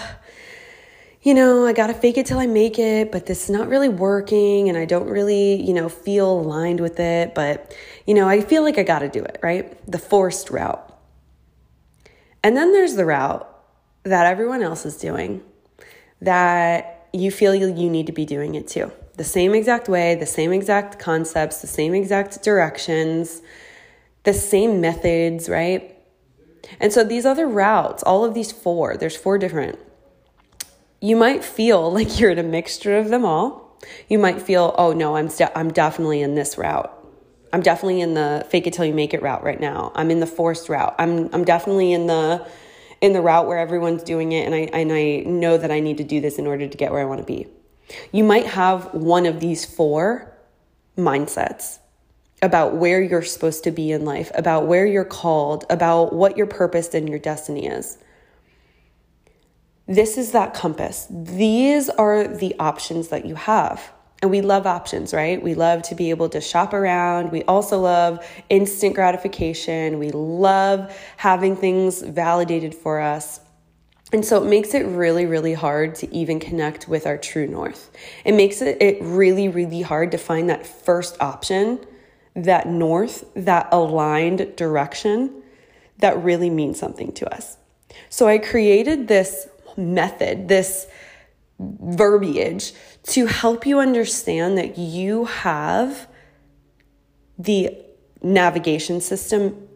you 1.24 1.36
know, 1.36 1.68
I 1.68 1.74
got 1.74 1.88
to 1.88 1.94
fake 1.94 2.18
it 2.18 2.26
till 2.26 2.40
I 2.40 2.48
make 2.48 2.80
it, 2.80 3.12
but 3.12 3.28
this 3.28 3.44
is 3.44 3.50
not 3.52 3.68
really 3.68 3.90
working 3.90 4.70
and 4.70 4.78
I 4.78 4.86
don't 4.86 5.08
really, 5.08 5.62
you 5.62 5.74
know, 5.74 5.88
feel 5.88 6.40
aligned 6.40 6.80
with 6.80 7.00
it, 7.00 7.36
but 7.36 7.76
you 8.08 8.16
know, 8.16 8.28
I 8.28 8.42
feel 8.42 8.64
like 8.64 8.80
I 8.80 8.84
got 8.84 9.00
to 9.00 9.10
do 9.10 9.24
it, 9.24 9.40
right? 9.44 9.78
The 9.90 10.00
forced 10.00 10.50
route. 10.50 10.91
And 12.44 12.58
then 12.58 12.72
there's 12.72 12.96
the 12.96 13.06
route 13.06 13.48
that 14.04 14.26
everyone 14.26 14.64
else 14.64 14.86
is 14.86 14.98
doing 14.98 15.44
that 16.22 17.08
you 17.14 17.32
feel 17.32 17.54
you 17.54 17.90
need 17.90 18.08
to 18.08 18.14
be 18.14 18.26
doing 18.26 18.56
it 18.56 18.68
too. 18.68 18.92
The 19.18 19.24
same 19.24 19.54
exact 19.54 19.90
way, 19.90 20.16
the 20.16 20.26
same 20.26 20.52
exact 20.52 20.98
concepts, 20.98 21.62
the 21.62 21.68
same 21.68 21.94
exact 21.94 22.42
directions, 22.44 23.42
the 24.24 24.34
same 24.34 24.82
methods, 24.82 25.50
right? 25.50 25.98
And 26.80 26.94
so 26.94 27.04
these 27.04 27.26
other 27.26 27.48
routes, 27.48 28.04
all 28.04 28.24
of 28.24 28.34
these 28.34 28.52
four, 28.52 28.98
there's 28.98 29.16
four 29.16 29.38
different. 29.38 29.78
You 31.02 31.16
might 31.16 31.44
feel 31.44 31.92
like 31.98 32.20
you're 32.20 32.32
in 32.32 32.40
a 32.40 32.44
mixture 32.44 32.98
of 32.98 33.10
them 33.10 33.26
all. 33.26 33.78
You 34.08 34.20
might 34.20 34.42
feel, 34.42 34.76
oh 34.78 34.94
no, 34.94 35.16
I'm, 35.16 35.30
i 35.40 35.52
I'm 35.56 35.72
definitely 35.72 36.22
in 36.22 36.36
this 36.36 36.58
route. 36.58 36.96
I'm 37.54 37.62
definitely 37.62 38.02
in 38.02 38.14
the 38.14 38.46
fake 38.50 38.68
it 38.68 38.74
till 38.74 38.86
you 38.86 38.94
make 38.94 39.14
it 39.14 39.22
route 39.22 39.44
right 39.44 39.60
now. 39.60 39.92
I'm 39.96 40.12
in 40.12 40.20
the 40.20 40.28
forced 40.28 40.70
route. 40.70 40.96
I'm 40.98 41.34
I'm 41.34 41.44
definitely 41.44 41.92
in 41.92 42.08
the 42.08 42.48
in 43.02 43.14
the 43.14 43.22
route 43.22 43.48
where 43.48 43.58
everyone's 43.58 44.04
doing 44.04 44.32
it 44.32 44.46
and 44.46 44.56
I 44.56 44.70
and 44.74 44.92
I 44.92 45.24
know 45.30 45.58
that 45.58 45.72
I 45.72 45.80
need 45.80 45.98
to 45.98 46.04
do 46.04 46.22
this 46.22 46.38
in 46.38 46.48
order 46.48 46.68
to 46.68 46.78
get 46.78 46.92
where 46.92 47.02
I 47.02 47.06
want 47.06 47.20
to 47.20 47.26
be. 47.26 47.48
You 48.12 48.24
might 48.24 48.48
have 48.48 48.94
one 48.94 49.26
of 49.26 49.40
these 49.40 49.66
four 49.66 50.34
mindsets 50.98 51.80
about 52.42 52.76
where 52.76 53.02
you're 53.02 53.22
supposed 53.22 53.64
to 53.66 53.72
be 53.72 53.92
in 53.92 54.04
life, 54.04 54.32
about 54.34 54.66
where 54.66 54.86
you're 54.86 55.06
called, 55.06 55.66
about 55.70 56.14
what 56.14 56.38
your 56.38 56.48
purpose 56.48 56.94
and 56.94 57.08
your 57.08 57.20
destiny 57.20 57.68
is. 57.68 57.98
This 59.88 60.18
is 60.18 60.32
that 60.32 60.54
compass. 60.54 61.06
These 61.10 61.90
are 61.90 62.28
the 62.28 62.56
options 62.60 63.10
that 63.10 63.26
you 63.26 63.36
have. 63.36 63.92
And 64.22 64.30
we 64.30 64.42
love 64.42 64.68
options, 64.68 65.14
right? 65.14 65.42
We 65.42 65.56
love 65.56 65.82
to 65.84 65.96
be 65.96 66.12
able 66.12 66.30
to 66.30 66.42
shop 66.42 66.74
around. 66.74 67.32
We 67.32 67.44
also 67.44 67.80
love 67.80 68.24
instant 68.50 68.94
gratification. 68.94 69.98
We 69.98 70.12
love 70.12 70.96
having 71.18 71.56
things 71.56 72.02
validated 72.02 72.76
for 72.76 73.00
us. 73.00 73.40
And 74.14 74.24
so 74.24 74.44
it 74.44 74.48
makes 74.48 74.74
it 74.74 74.86
really, 74.86 75.26
really 75.26 75.54
hard 75.54 75.96
to 75.96 76.14
even 76.14 76.40
connect 76.40 76.88
with 76.88 77.08
our 77.08 77.18
true 77.18 77.48
north. 77.48 77.90
It 78.26 78.34
makes 78.34 78.62
it, 78.62 78.82
it 78.82 79.00
really, 79.02 79.48
really 79.48 79.82
hard 79.82 80.12
to 80.12 80.18
find 80.18 80.50
that 80.50 80.68
first 80.68 81.20
option, 81.22 81.80
that 82.36 82.68
north, 82.68 83.26
that 83.36 83.70
aligned 83.72 84.56
direction 84.56 85.42
that 86.02 86.22
really 86.24 86.50
means 86.50 86.80
something 86.80 87.14
to 87.14 87.34
us. 87.34 87.58
So 88.10 88.28
I 88.28 88.38
created 88.38 89.08
this 89.08 89.48
method, 89.78 90.48
this 90.48 90.88
verbiage 91.60 92.74
to 93.04 93.26
help 93.26 93.66
you 93.66 93.80
understand 93.80 94.58
that 94.58 94.78
you 94.78 95.26
have 95.26 96.08
the 97.38 97.76
navigation 98.22 99.02
system 99.02 99.68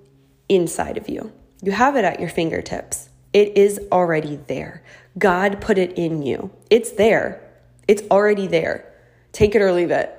inside 0.48 0.98
of 0.98 1.10
you. 1.10 1.32
You 1.62 1.72
have 1.72 1.96
it 1.96 2.06
at 2.06 2.20
your 2.20 2.30
fingertips. 2.30 3.10
It 3.34 3.58
is 3.58 3.80
already 3.92 4.36
there. 4.48 4.84
God 5.18 5.60
put 5.60 5.78
it 5.78 5.94
in 5.94 6.22
you. 6.22 6.52
It's 6.70 6.92
there. 6.92 7.42
It's 7.88 8.04
already 8.12 8.48
there. 8.48 8.92
Take 9.32 9.56
it 9.56 9.62
or 9.62 9.72
leave 9.72 9.92
it. 9.92 10.12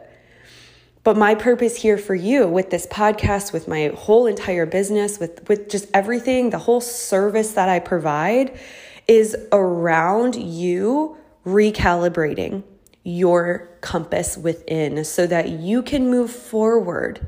But 1.05 1.17
my 1.17 1.37
purpose 1.37 1.77
here 1.77 1.99
for 1.99 2.17
you 2.17 2.49
with 2.49 2.71
this 2.71 2.87
podcast, 2.89 3.53
with 3.53 3.69
my 3.69 3.93
whole 3.95 4.27
entire 4.27 4.67
business, 4.67 5.21
with, 5.21 5.49
with 5.49 5.71
just 5.71 5.87
everything, 5.95 6.51
the 6.51 6.59
whole 6.59 6.81
service 6.81 7.53
that 7.53 7.69
I 7.69 7.79
provide 7.79 8.59
is 9.07 9.37
around 9.53 10.35
you 10.35 11.17
recalibrating 11.47 12.65
your 13.07 13.69
compass 13.83 14.37
within 14.37 15.05
so 15.05 15.29
that 15.29 15.49
you 15.49 15.81
can 15.81 16.11
move 16.11 16.29
forward. 16.29 17.25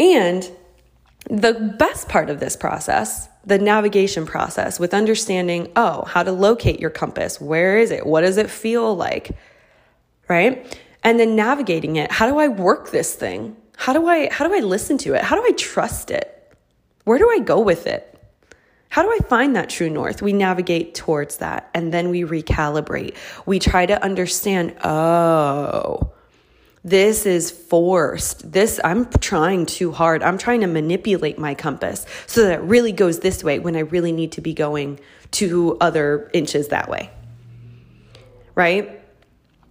And 0.00 0.50
the 1.30 1.74
best 1.78 2.08
part 2.08 2.28
of 2.28 2.40
this 2.40 2.56
process, 2.56 3.28
the 3.44 3.56
navigation 3.56 4.26
process 4.26 4.80
with 4.80 4.92
understanding, 4.92 5.70
oh, 5.76 6.04
how 6.06 6.24
to 6.24 6.32
locate 6.32 6.80
your 6.80 6.90
compass. 6.90 7.40
Where 7.40 7.78
is 7.78 7.92
it? 7.92 8.04
What 8.04 8.22
does 8.22 8.36
it 8.36 8.50
feel 8.50 8.96
like? 8.96 9.30
Right? 10.28 10.76
And 11.04 11.20
then 11.20 11.36
navigating 11.36 11.94
it. 11.94 12.10
How 12.10 12.28
do 12.28 12.40
I 12.40 12.48
work 12.48 12.90
this 12.90 13.14
thing? 13.14 13.56
How 13.76 13.92
do 13.92 14.08
I 14.08 14.28
how 14.32 14.48
do 14.48 14.54
I 14.54 14.58
listen 14.58 14.98
to 14.98 15.14
it? 15.14 15.22
How 15.22 15.36
do 15.36 15.44
I 15.44 15.52
trust 15.52 16.10
it? 16.10 16.32
Where 17.04 17.18
do 17.18 17.30
I 17.30 17.38
go 17.38 17.60
with 17.60 17.86
it? 17.86 18.15
How 18.96 19.02
do 19.02 19.12
I 19.12 19.18
find 19.28 19.56
that 19.56 19.68
true 19.68 19.90
north? 19.90 20.22
We 20.22 20.32
navigate 20.32 20.94
towards 20.94 21.36
that 21.36 21.68
and 21.74 21.92
then 21.92 22.08
we 22.08 22.22
recalibrate. 22.22 23.14
We 23.44 23.58
try 23.58 23.84
to 23.84 24.02
understand, 24.02 24.74
oh, 24.82 26.14
this 26.82 27.26
is 27.26 27.50
forced. 27.50 28.50
This, 28.50 28.80
I'm 28.82 29.04
trying 29.20 29.66
too 29.66 29.92
hard. 29.92 30.22
I'm 30.22 30.38
trying 30.38 30.62
to 30.62 30.66
manipulate 30.66 31.38
my 31.38 31.54
compass 31.54 32.06
so 32.26 32.44
that 32.44 32.60
it 32.60 32.62
really 32.62 32.92
goes 32.92 33.18
this 33.18 33.44
way 33.44 33.58
when 33.58 33.76
I 33.76 33.80
really 33.80 34.12
need 34.12 34.32
to 34.32 34.40
be 34.40 34.54
going 34.54 34.98
two 35.30 35.76
other 35.78 36.30
inches 36.32 36.68
that 36.68 36.88
way. 36.88 37.10
Right? 38.54 39.02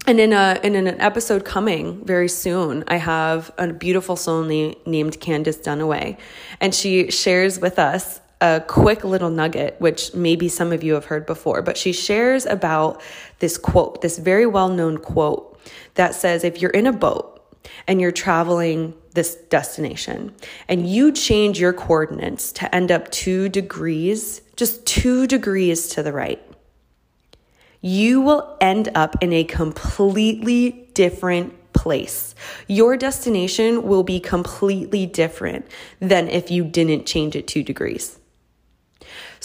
and 0.08 0.20
in 0.20 0.34
a 0.34 0.60
in 0.62 0.76
an 0.76 1.02
episode 1.02 1.46
coming 1.46 2.06
very 2.06 2.30
soon, 2.30 2.84
I 2.88 2.98
have 2.98 3.52
a 3.58 3.74
beautiful 3.74 4.16
soul 4.16 4.44
na- 4.44 4.76
named 4.86 5.20
Candice 5.20 5.64
Dunaway, 5.64 6.20
and 6.62 6.76
she 6.76 7.10
shares 7.10 7.60
with 7.60 7.80
us 7.80 8.20
a 8.42 8.62
quick 8.68 9.04
little 9.04 9.30
nugget, 9.30 9.76
which 9.80 10.14
maybe 10.14 10.50
some 10.50 10.72
of 10.72 10.84
you 10.84 10.94
have 10.94 11.06
heard 11.06 11.26
before, 11.26 11.62
but 11.62 11.78
she 11.78 11.94
shares 11.94 12.46
about 12.46 13.02
this 13.40 13.58
quote, 13.58 14.02
this 14.02 14.18
very 14.18 14.46
well 14.46 14.70
known 14.70 14.98
quote 14.98 15.60
that 15.96 16.14
says, 16.14 16.44
if 16.44 16.62
you're 16.62 16.72
in 16.72 16.86
a 16.86 16.94
boat 16.94 17.42
and 17.88 18.02
you're 18.02 18.12
traveling 18.12 18.94
this 19.14 19.36
destination 19.36 20.34
and 20.68 20.88
you 20.88 21.12
change 21.12 21.60
your 21.60 21.74
coordinates 21.74 22.52
to 22.52 22.76
end 22.76 22.92
up 22.92 23.10
two 23.12 23.50
degrees, 23.50 24.42
just 24.56 24.86
two 24.86 25.26
degrees 25.28 25.88
to 25.88 26.04
the 26.04 26.12
right, 26.12 26.42
you 27.82 28.22
will 28.22 28.58
end 28.60 28.90
up 28.96 29.16
in 29.22 29.32
a 29.32 29.44
completely 29.44 30.90
different 30.94 31.54
place. 31.74 32.36
Your 32.68 32.98
destination 32.98 33.84
will 33.84 34.04
be 34.04 34.20
completely 34.20 35.06
different 35.06 35.66
than 36.00 36.28
if 36.28 36.50
you 36.50 36.64
didn't 36.64 37.06
change 37.06 37.36
it 37.36 37.48
two 37.48 37.64
degrees. 37.64 38.20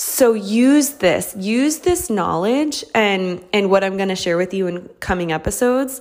So 0.03 0.33
use 0.33 0.93
this, 0.93 1.37
use 1.37 1.81
this 1.81 2.09
knowledge 2.09 2.87
and 2.95 3.45
and 3.53 3.69
what 3.69 3.85
I'm 3.85 3.99
going 3.99 4.09
to 4.09 4.17
share 4.17 4.39
with 4.39 4.55
you 4.55 4.67
in 4.67 4.89
coming 4.99 5.31
episodes 5.31 6.01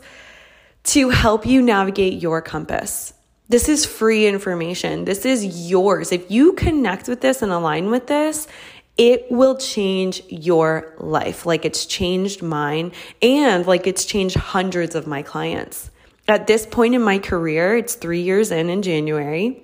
to 0.83 1.09
help 1.09 1.45
you 1.45 1.61
navigate 1.61 2.21
your 2.21 2.41
compass. 2.41 3.13
This 3.49 3.67
is 3.67 3.85
free 3.85 4.25
information. 4.25 5.03
This 5.03 5.25
is 5.25 5.69
yours. 5.69 6.13
If 6.13 6.31
you 6.31 6.53
connect 6.53 7.09
with 7.09 7.19
this 7.19 7.41
and 7.41 7.51
align 7.51 7.91
with 7.91 8.07
this, 8.07 8.47
it 8.95 9.29
will 9.29 9.57
change 9.57 10.23
your 10.29 10.93
life 10.97 11.45
like 11.45 11.65
it's 11.65 11.85
changed 11.85 12.41
mine 12.41 12.93
and 13.21 13.67
like 13.67 13.85
it's 13.85 14.05
changed 14.05 14.37
hundreds 14.37 14.95
of 14.95 15.07
my 15.07 15.23
clients. 15.23 15.91
At 16.25 16.47
this 16.47 16.65
point 16.65 16.95
in 16.95 17.01
my 17.01 17.19
career, 17.19 17.75
it's 17.75 17.95
three 17.95 18.21
years 18.21 18.49
in 18.49 18.69
in 18.69 18.81
January, 18.81 19.61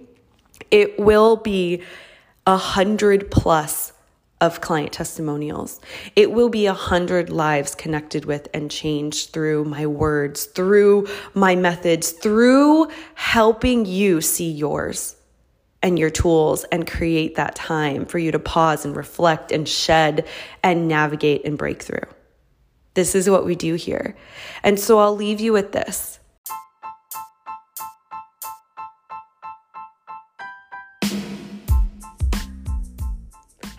it 0.72 1.00
will 1.00 1.38
be 1.38 1.84
a 2.46 2.58
hundred 2.58 3.32
plus 3.32 3.94
of 4.42 4.62
client 4.62 4.92
testimonials. 4.92 5.80
It 6.16 6.32
will 6.32 6.50
be 6.50 6.66
a 6.66 6.74
hundred 6.74 7.30
lives 7.30 7.74
connected 7.74 8.26
with 8.26 8.48
and 8.54 8.70
changed 8.70 9.32
through 9.32 9.66
my 9.66 9.86
words, 9.86 10.46
through 10.46 11.08
my 11.34 11.56
methods, 11.56 12.12
through 12.12 12.90
helping 13.16 13.86
you 13.86 14.22
see 14.22 14.52
yours 14.52 15.16
and 15.82 15.98
your 15.98 16.10
tools 16.10 16.64
and 16.66 16.88
create 16.90 17.36
that 17.36 17.56
time 17.56 18.06
for 18.06 18.18
you 18.18 18.32
to 18.32 18.40
pause 18.40 18.86
and 18.86 18.96
reflect 18.96 19.52
and 19.52 19.70
shed 19.70 20.28
and 20.64 20.88
navigate 20.88 21.46
and 21.46 21.58
break 21.58 21.82
through. 21.82 22.08
This 22.96 23.14
is 23.14 23.30
what 23.30 23.46
we 23.46 23.56
do 23.56 23.76
here. 23.76 24.16
And 24.64 24.80
so 24.80 25.00
I'll 25.00 25.16
leave 25.16 25.40
you 25.40 25.54
with 25.54 25.72
this. 25.74 26.20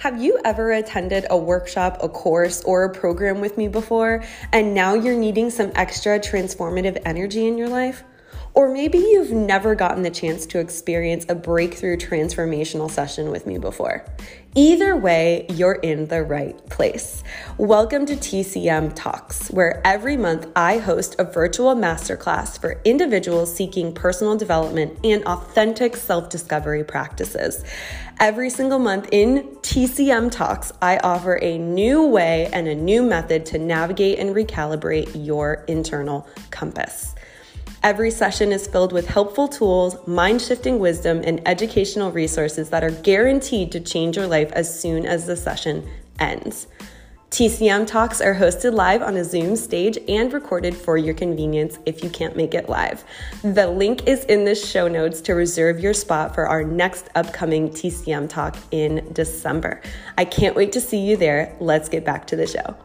Have 0.07 0.23
you 0.23 0.39
ever 0.45 0.71
attended 0.71 1.27
a 1.31 1.37
workshop, 1.37 1.99
a 2.01 2.09
course, 2.09 2.63
or 2.63 2.85
a 2.85 2.95
program 2.95 3.41
with 3.41 3.59
me 3.59 3.67
before, 3.67 4.23
and 4.53 4.73
now 4.73 4.95
you're 4.95 5.19
needing 5.19 5.51
some 5.51 5.73
extra 5.75 6.21
transformative 6.21 7.03
energy 7.05 7.49
in 7.49 7.59
your 7.59 7.69
life? 7.69 8.05
Or 8.55 8.73
maybe 8.73 8.99
you've 8.99 9.33
never 9.33 9.75
gotten 9.75 10.05
the 10.05 10.11
chance 10.11 10.47
to 10.47 10.61
experience 10.61 11.27
a 11.29 11.35
breakthrough 11.35 11.97
transformational 11.97 12.89
session 12.89 13.33
with 13.33 13.49
me 13.49 13.59
before. 13.59 14.05
Either 14.59 14.97
way, 14.97 15.45
you're 15.51 15.75
in 15.75 16.07
the 16.07 16.23
right 16.23 16.57
place. 16.71 17.23
Welcome 17.59 18.07
to 18.07 18.17
TCM 18.17 18.95
Talks, 18.95 19.51
where 19.51 19.83
every 19.85 20.17
month 20.17 20.47
I 20.57 20.79
host 20.79 21.15
a 21.19 21.25
virtual 21.25 21.75
masterclass 21.75 22.59
for 22.59 22.81
individuals 22.83 23.55
seeking 23.55 23.93
personal 23.93 24.35
development 24.35 24.99
and 25.05 25.23
authentic 25.25 25.95
self 25.95 26.31
discovery 26.31 26.85
practices. 26.85 27.65
Every 28.19 28.49
single 28.49 28.79
month 28.79 29.11
in 29.13 29.43
TCM 29.61 30.31
Talks, 30.31 30.73
I 30.81 30.97
offer 31.05 31.39
a 31.43 31.59
new 31.59 32.07
way 32.07 32.49
and 32.51 32.67
a 32.67 32.75
new 32.75 33.03
method 33.03 33.45
to 33.47 33.59
navigate 33.59 34.19
and 34.19 34.35
recalibrate 34.35 35.11
your 35.23 35.67
internal 35.69 36.27
compass. 36.51 37.15
Every 37.87 38.11
session 38.11 38.51
is 38.51 38.67
filled 38.67 38.91
with 38.91 39.07
helpful 39.07 39.47
tools, 39.47 40.05
mind 40.09 40.43
shifting 40.43 40.81
wisdom, 40.81 41.23
and 41.23 41.41
educational 41.47 42.11
resources 42.11 42.69
that 42.71 42.83
are 42.83 42.91
guaranteed 42.91 43.71
to 43.71 43.79
change 43.79 44.17
your 44.17 44.27
life 44.27 44.51
as 44.55 44.81
soon 44.81 45.07
as 45.07 45.25
the 45.25 45.37
session 45.37 45.89
ends. 46.19 46.67
TCM 47.31 47.87
Talks 47.87 48.21
are 48.21 48.35
hosted 48.35 48.73
live 48.73 49.03
on 49.03 49.17
a 49.17 49.23
Zoom 49.23 49.55
stage 49.55 49.99
and 50.09 50.33
recorded 50.33 50.77
for 50.77 50.97
your 50.97 51.15
convenience 51.15 51.79
if 51.87 52.03
you 52.03 52.11
can't 52.11 52.37
make 52.37 52.55
it 52.55 52.69
live. 52.69 53.05
The 53.45 53.69
link 53.69 54.09
is 54.09 54.25
in 54.25 54.45
the 54.45 54.57
show 54.57 54.89
notes 54.89 55.21
to 55.21 55.35
reserve 55.35 55.79
your 55.79 55.95
spot 55.95 56.35
for 56.35 56.49
our 56.49 56.65
next 56.65 57.09
upcoming 57.15 57.69
TCM 57.69 58.29
Talk 58.29 58.57
in 58.73 59.13
December. 59.13 59.81
I 60.19 60.25
can't 60.25 60.57
wait 60.57 60.73
to 60.73 60.81
see 60.81 60.99
you 60.99 61.17
there. 61.17 61.55
Let's 61.61 61.89
get 61.89 62.05
back 62.05 62.27
to 62.27 62.37
the 62.37 62.49
show. 62.49 62.77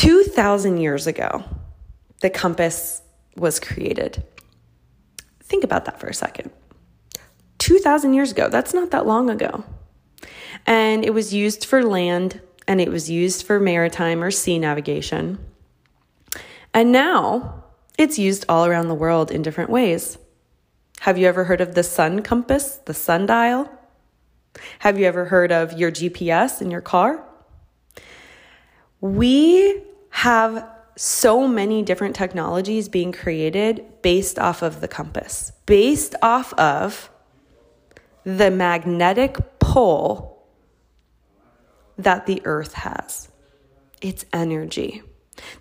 2,000 0.00 0.78
years 0.78 1.06
ago, 1.06 1.44
the 2.20 2.30
compass 2.30 3.02
was 3.36 3.60
created. 3.60 4.24
Think 5.42 5.62
about 5.62 5.84
that 5.84 6.00
for 6.00 6.06
a 6.06 6.14
second. 6.14 6.50
2,000 7.58 8.14
years 8.14 8.32
ago, 8.32 8.48
that's 8.48 8.72
not 8.72 8.92
that 8.92 9.04
long 9.04 9.28
ago. 9.28 9.62
And 10.66 11.04
it 11.04 11.12
was 11.12 11.34
used 11.34 11.66
for 11.66 11.82
land 11.82 12.40
and 12.66 12.80
it 12.80 12.88
was 12.88 13.10
used 13.10 13.46
for 13.46 13.60
maritime 13.60 14.24
or 14.24 14.30
sea 14.30 14.58
navigation. 14.58 15.38
And 16.72 16.92
now 16.92 17.64
it's 17.98 18.18
used 18.18 18.46
all 18.48 18.64
around 18.64 18.88
the 18.88 18.94
world 18.94 19.30
in 19.30 19.42
different 19.42 19.68
ways. 19.68 20.16
Have 21.00 21.18
you 21.18 21.26
ever 21.26 21.44
heard 21.44 21.60
of 21.60 21.74
the 21.74 21.82
sun 21.82 22.22
compass, 22.22 22.76
the 22.86 22.94
sundial? 22.94 23.70
Have 24.78 24.98
you 24.98 25.04
ever 25.04 25.26
heard 25.26 25.52
of 25.52 25.78
your 25.78 25.92
GPS 25.92 26.62
in 26.62 26.70
your 26.70 26.80
car? 26.80 27.22
We 29.02 29.89
have 30.10 30.68
so 30.96 31.48
many 31.48 31.82
different 31.82 32.14
technologies 32.14 32.88
being 32.88 33.12
created 33.12 33.84
based 34.02 34.38
off 34.38 34.62
of 34.62 34.80
the 34.80 34.88
compass, 34.88 35.52
based 35.66 36.14
off 36.22 36.52
of 36.54 37.10
the 38.24 38.50
magnetic 38.50 39.38
pull 39.58 40.44
that 41.96 42.26
the 42.26 42.42
earth 42.44 42.74
has. 42.74 43.28
It's 44.00 44.24
energy. 44.32 45.02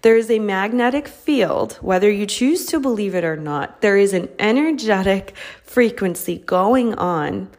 There 0.02 0.18
is 0.18 0.30
a 0.30 0.40
magnetic 0.40 1.08
field, 1.08 1.74
whether 1.82 2.10
you 2.12 2.26
choose 2.26 2.66
to 2.68 2.80
believe 2.80 3.16
it 3.16 3.24
or 3.24 3.38
not. 3.38 3.82
There 3.82 3.98
is 3.98 4.14
an 4.14 4.30
energetic 4.40 5.36
frequency 5.64 6.38
going 6.40 6.96
on 6.96 7.50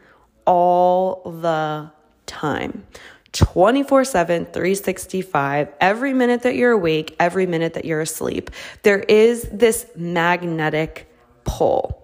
all 0.45 1.23
the 1.41 1.91
time. 2.25 2.85
24 3.33 4.03
7, 4.03 4.45
365, 4.45 5.69
every 5.79 6.13
minute 6.13 6.43
that 6.43 6.55
you're 6.55 6.71
awake, 6.71 7.15
every 7.19 7.45
minute 7.45 7.73
that 7.75 7.85
you're 7.85 8.01
asleep. 8.01 8.51
There 8.83 8.99
is 8.99 9.43
this 9.51 9.87
magnetic 9.95 11.09
pull. 11.43 11.97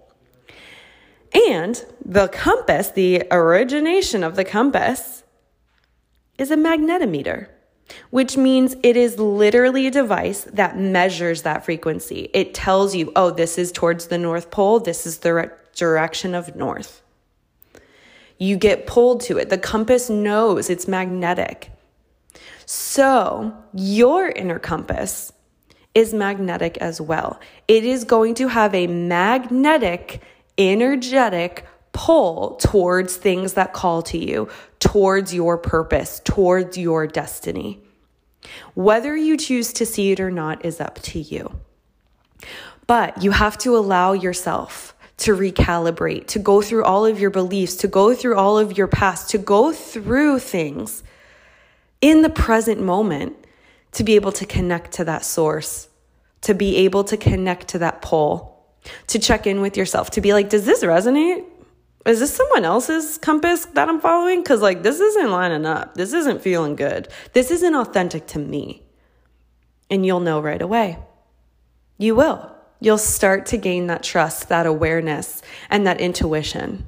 And 1.50 1.84
the 2.04 2.30
compass, 2.30 2.92
the 2.92 3.24
origination 3.32 4.24
of 4.24 4.36
the 4.36 4.46
compass, 4.46 5.24
is 6.38 6.52
a 6.52 6.56
magnetometer, 6.56 7.50
which 8.10 8.38
means 8.38 8.76
it 8.82 8.96
is 8.96 9.20
literally 9.20 9.88
a 9.88 9.92
device 9.92 10.44
that 10.54 10.78
measures 10.78 11.42
that 11.42 11.66
frequency. 11.66 12.30
It 12.34 12.54
tells 12.54 12.96
you, 12.96 13.12
oh, 13.16 13.32
this 13.32 13.58
is 13.58 13.72
towards 13.72 14.08
the 14.08 14.18
North 14.18 14.50
Pole, 14.50 14.80
this 14.80 15.06
is 15.06 15.20
the 15.20 15.52
direction 15.76 16.34
of 16.34 16.56
north. 16.56 17.02
You 18.38 18.58
get 18.58 18.88
pulled 18.88 19.22
to 19.22 19.38
it. 19.38 19.50
The 19.50 19.58
compass 19.58 20.10
knows 20.10 20.70
it's 20.70 20.88
magnetic. 20.88 21.72
So, 22.66 23.56
your 23.74 24.30
inner 24.30 24.60
compass 24.60 25.32
is 25.96 26.14
magnetic 26.14 26.78
as 26.78 27.02
well. 27.02 27.40
It 27.68 27.84
is 27.84 28.04
going 28.04 28.36
to 28.36 28.50
have 28.50 28.76
a 28.76 28.88
magnetic, 28.88 30.22
energetic 30.58 31.66
pull 31.92 32.56
towards 32.58 33.16
things 33.16 33.54
that 33.54 33.74
call 33.74 34.04
to 34.04 34.18
you, 34.18 34.50
towards 34.80 35.34
your 35.34 35.58
purpose, 35.58 36.22
towards 36.24 36.78
your 36.78 37.08
destiny. 37.08 37.82
Whether 38.76 39.18
you 39.18 39.38
choose 39.38 39.74
to 39.74 39.86
see 39.86 40.12
it 40.12 40.20
or 40.20 40.30
not 40.30 40.64
is 40.64 40.80
up 40.80 41.02
to 41.04 41.20
you. 41.20 41.60
But 42.86 43.24
you 43.24 43.32
have 43.32 43.58
to 43.60 43.76
allow 43.76 44.14
yourself 44.14 44.96
to 45.18 45.36
recalibrate, 45.36 46.28
to 46.28 46.40
go 46.40 46.62
through 46.62 46.84
all 46.84 47.06
of 47.06 47.20
your 47.20 47.30
beliefs, 47.30 47.76
to 47.78 47.88
go 47.88 48.14
through 48.14 48.38
all 48.38 48.60
of 48.60 48.78
your 48.78 48.88
past, 48.88 49.30
to 49.32 49.38
go 49.38 49.74
through 49.74 50.40
things 50.40 51.04
in 52.02 52.22
the 52.22 52.30
present 52.30 52.82
moment 52.82 53.36
to 53.94 54.04
be 54.04 54.16
able 54.16 54.32
to 54.32 54.46
connect 54.46 54.92
to 54.94 55.04
that 55.06 55.26
source, 55.26 55.90
to 56.42 56.54
be 56.54 56.78
able 56.78 57.04
to 57.04 57.18
connect 57.18 57.70
to 57.70 57.80
that 57.80 58.02
pull, 58.02 58.64
to 59.08 59.18
check 59.18 59.48
in 59.48 59.60
with 59.62 59.76
yourself, 59.76 60.12
to 60.12 60.22
be 60.22 60.34
like, 60.34 60.50
does 60.50 60.66
this 60.66 60.84
resonate? 60.84 61.44
is 62.06 62.20
this 62.20 62.34
someone 62.34 62.64
else's 62.64 63.18
compass 63.18 63.66
that 63.74 63.90
I'm 63.90 64.00
following? 64.00 64.42
Because, 64.42 64.62
like, 64.62 64.82
this 64.82 65.00
isn't 65.00 65.30
lining 65.30 65.66
up. 65.66 65.96
This 65.96 66.14
isn't 66.14 66.42
feeling 66.42 66.76
good. 66.76 67.10
This 67.34 67.52
isn't 67.52 67.76
authentic 67.76 68.28
to 68.28 68.40
me. 68.40 68.84
And 69.90 70.06
you'll 70.06 70.22
know 70.22 70.40
right 70.40 70.62
away. 70.62 71.00
You 71.98 72.16
will. 72.16 72.57
You'll 72.80 72.98
start 72.98 73.48
to 73.48 73.58
gain 73.58 73.88
that 73.88 74.04
trust, 74.04 74.50
that 74.50 74.66
awareness, 74.66 75.42
and 75.70 75.88
that 75.88 76.00
intuition 76.00 76.86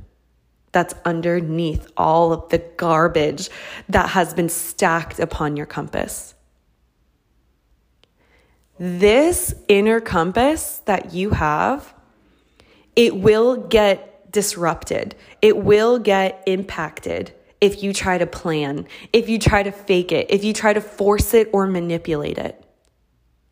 that's 0.72 0.94
underneath 1.04 1.92
all 1.98 2.32
of 2.32 2.50
the 2.50 2.60
garbage 2.60 3.50
that 3.88 4.10
has 4.10 4.34
been 4.34 4.50
stacked 4.50 5.20
upon 5.20 5.58
your 5.58 5.66
compass. 5.66 6.36
This 8.78 9.54
inner 9.68 10.00
compass 10.00 10.78
that 10.86 11.14
you 11.14 11.32
have, 11.32 11.94
it 12.96 13.16
will 13.16 13.58
get 13.58 14.32
disrupted. 14.32 15.16
It 15.42 15.58
will 15.58 16.00
get 16.00 16.44
impacted 16.46 17.34
if 17.60 17.84
you 17.84 17.92
try 17.92 18.18
to 18.18 18.26
plan, 18.26 18.88
if 19.12 19.28
you 19.28 19.38
try 19.38 19.64
to 19.64 19.72
fake 19.72 20.12
it, 20.12 20.28
if 20.30 20.44
you 20.44 20.54
try 20.54 20.72
to 20.72 20.82
force 20.82 21.34
it 21.34 21.50
or 21.52 21.68
manipulate 21.68 22.38
it. 22.38 22.64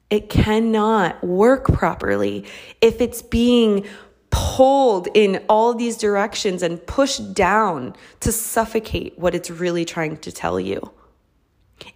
It 0.09 0.29
cannot 0.29 1.21
work 1.23 1.67
properly 1.67 2.45
if 2.81 3.01
it's 3.01 3.21
being 3.21 3.85
pulled 4.29 5.07
in 5.13 5.43
all 5.49 5.73
these 5.73 5.97
directions 5.97 6.61
and 6.61 6.85
pushed 6.85 7.33
down 7.33 7.95
to 8.19 8.31
suffocate 8.31 9.17
what 9.17 9.35
it's 9.35 9.49
really 9.49 9.85
trying 9.85 10.17
to 10.17 10.31
tell 10.31 10.59
you. 10.59 10.91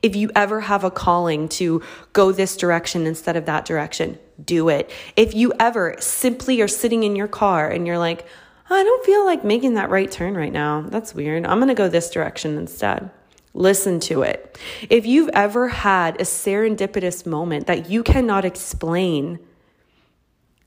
If 0.01 0.15
you 0.15 0.29
ever 0.35 0.61
have 0.61 0.83
a 0.83 0.91
calling 0.91 1.49
to 1.49 1.81
go 2.13 2.31
this 2.31 2.55
direction 2.55 3.07
instead 3.07 3.35
of 3.35 3.45
that 3.45 3.65
direction, 3.65 4.19
do 4.43 4.69
it. 4.69 4.91
If 5.15 5.33
you 5.33 5.53
ever 5.59 5.95
simply 5.99 6.61
are 6.61 6.67
sitting 6.67 7.03
in 7.03 7.15
your 7.15 7.27
car 7.27 7.69
and 7.69 7.87
you're 7.87 7.97
like, 7.97 8.25
I 8.69 8.83
don't 8.83 9.05
feel 9.05 9.25
like 9.25 9.43
making 9.43 9.73
that 9.73 9.89
right 9.89 10.09
turn 10.09 10.35
right 10.35 10.53
now. 10.53 10.81
That's 10.81 11.13
weird. 11.13 11.45
I'm 11.45 11.57
going 11.59 11.67
to 11.67 11.73
go 11.73 11.89
this 11.89 12.09
direction 12.09 12.57
instead. 12.57 13.09
Listen 13.53 13.99
to 14.01 14.21
it. 14.21 14.57
If 14.89 15.05
you've 15.05 15.29
ever 15.33 15.67
had 15.67 16.19
a 16.19 16.23
serendipitous 16.23 17.25
moment 17.25 17.67
that 17.67 17.89
you 17.89 18.01
cannot 18.01 18.45
explain, 18.45 19.39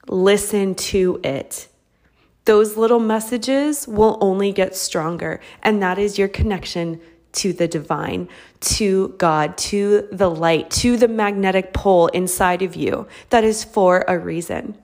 listen 0.07 0.75
to 0.75 1.20
it. 1.25 1.68
Those 2.44 2.77
little 2.77 3.01
messages 3.01 3.88
will 3.88 4.18
only 4.20 4.53
get 4.53 4.77
stronger, 4.77 5.40
and 5.62 5.83
that 5.83 5.99
is 5.99 6.18
your 6.18 6.29
connection 6.29 7.01
to 7.33 7.55
the 7.55 7.66
divine, 7.66 8.29
to 8.61 9.09
God, 9.16 9.57
to 9.57 10.07
the 10.12 10.31
light, 10.31 10.70
to 10.70 10.99
the 10.99 11.09
magnetic 11.09 11.73
pole 11.73 12.09
inside 12.09 12.61
of 12.61 12.77
you 12.77 13.09
that 13.31 13.44
is 13.44 13.64
for 13.64 14.05
a 14.07 14.18
reason. 14.18 14.77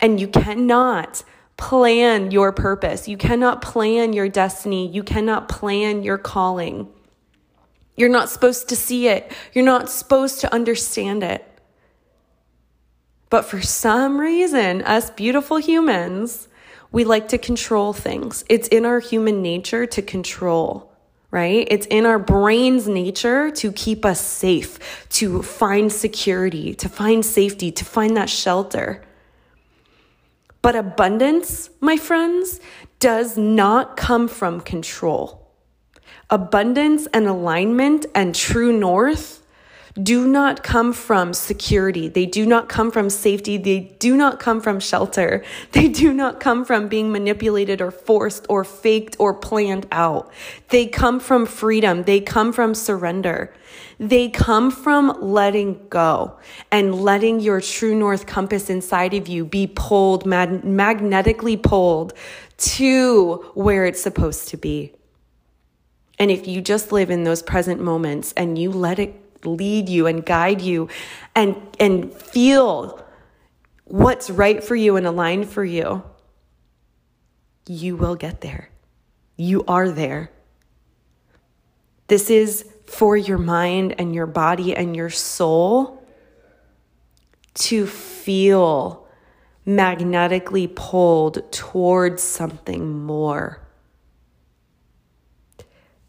And 0.00 0.20
you 0.20 0.28
cannot 0.28 1.24
plan 1.56 2.30
your 2.30 2.52
purpose. 2.52 3.08
You 3.08 3.16
cannot 3.16 3.60
plan 3.60 4.12
your 4.12 4.28
destiny. 4.28 4.88
You 4.88 5.02
cannot 5.02 5.48
plan 5.48 6.04
your 6.04 6.16
calling 6.16 6.88
you're 7.98 8.08
not 8.08 8.30
supposed 8.30 8.68
to 8.68 8.76
see 8.76 9.08
it. 9.08 9.32
You're 9.52 9.64
not 9.64 9.90
supposed 9.90 10.40
to 10.40 10.54
understand 10.54 11.24
it. 11.24 11.44
But 13.28 13.44
for 13.44 13.60
some 13.60 14.18
reason, 14.18 14.82
us 14.82 15.10
beautiful 15.10 15.58
humans, 15.58 16.48
we 16.92 17.04
like 17.04 17.28
to 17.28 17.38
control 17.38 17.92
things. 17.92 18.44
It's 18.48 18.68
in 18.68 18.86
our 18.86 19.00
human 19.00 19.42
nature 19.42 19.84
to 19.84 20.00
control, 20.00 20.92
right? 21.32 21.66
It's 21.70 21.86
in 21.86 22.06
our 22.06 22.20
brain's 22.20 22.86
nature 22.86 23.50
to 23.50 23.72
keep 23.72 24.04
us 24.04 24.20
safe, 24.20 25.08
to 25.10 25.42
find 25.42 25.92
security, 25.92 26.74
to 26.76 26.88
find 26.88 27.26
safety, 27.26 27.72
to 27.72 27.84
find 27.84 28.16
that 28.16 28.30
shelter. 28.30 29.02
But 30.62 30.76
abundance, 30.76 31.68
my 31.80 31.96
friends, 31.96 32.60
does 33.00 33.36
not 33.36 33.96
come 33.96 34.28
from 34.28 34.60
control. 34.60 35.47
Abundance 36.30 37.06
and 37.12 37.26
alignment 37.26 38.06
and 38.14 38.34
true 38.34 38.72
north 38.72 39.38
do 40.00 40.28
not 40.28 40.62
come 40.62 40.92
from 40.92 41.32
security. 41.32 42.08
They 42.08 42.26
do 42.26 42.46
not 42.46 42.68
come 42.68 42.90
from 42.90 43.10
safety. 43.10 43.56
They 43.56 43.80
do 43.98 44.16
not 44.16 44.38
come 44.38 44.60
from 44.60 44.80
shelter. 44.80 45.42
They 45.72 45.88
do 45.88 46.12
not 46.12 46.40
come 46.40 46.64
from 46.64 46.88
being 46.88 47.10
manipulated 47.12 47.80
or 47.80 47.90
forced 47.90 48.46
or 48.48 48.64
faked 48.64 49.16
or 49.18 49.34
planned 49.34 49.86
out. 49.90 50.30
They 50.68 50.86
come 50.86 51.20
from 51.20 51.46
freedom. 51.46 52.04
They 52.04 52.20
come 52.20 52.52
from 52.52 52.74
surrender. 52.74 53.52
They 53.98 54.28
come 54.28 54.70
from 54.70 55.16
letting 55.20 55.88
go 55.88 56.38
and 56.70 56.94
letting 56.94 57.40
your 57.40 57.60
true 57.60 57.94
north 57.94 58.26
compass 58.26 58.70
inside 58.70 59.14
of 59.14 59.28
you 59.28 59.44
be 59.44 59.66
pulled, 59.66 60.24
mag- 60.24 60.64
magnetically 60.64 61.56
pulled 61.56 62.12
to 62.58 63.50
where 63.54 63.86
it's 63.86 64.00
supposed 64.00 64.48
to 64.48 64.56
be. 64.56 64.92
And 66.18 66.30
if 66.30 66.46
you 66.48 66.60
just 66.60 66.90
live 66.92 67.10
in 67.10 67.24
those 67.24 67.42
present 67.42 67.80
moments 67.80 68.32
and 68.36 68.58
you 68.58 68.70
let 68.70 68.98
it 68.98 69.14
lead 69.44 69.88
you 69.88 70.06
and 70.06 70.24
guide 70.24 70.60
you 70.60 70.88
and, 71.34 71.56
and 71.78 72.12
feel 72.12 73.04
what's 73.84 74.28
right 74.28 74.62
for 74.62 74.74
you 74.74 74.96
and 74.96 75.06
aligned 75.06 75.48
for 75.48 75.64
you, 75.64 76.02
you 77.66 77.96
will 77.96 78.16
get 78.16 78.40
there. 78.40 78.70
You 79.36 79.64
are 79.66 79.90
there. 79.90 80.30
This 82.08 82.30
is 82.30 82.68
for 82.86 83.16
your 83.16 83.38
mind 83.38 83.94
and 83.98 84.14
your 84.14 84.26
body 84.26 84.74
and 84.74 84.96
your 84.96 85.10
soul 85.10 86.02
to 87.54 87.86
feel 87.86 89.06
magnetically 89.64 90.66
pulled 90.66 91.52
towards 91.52 92.22
something 92.22 93.02
more. 93.02 93.67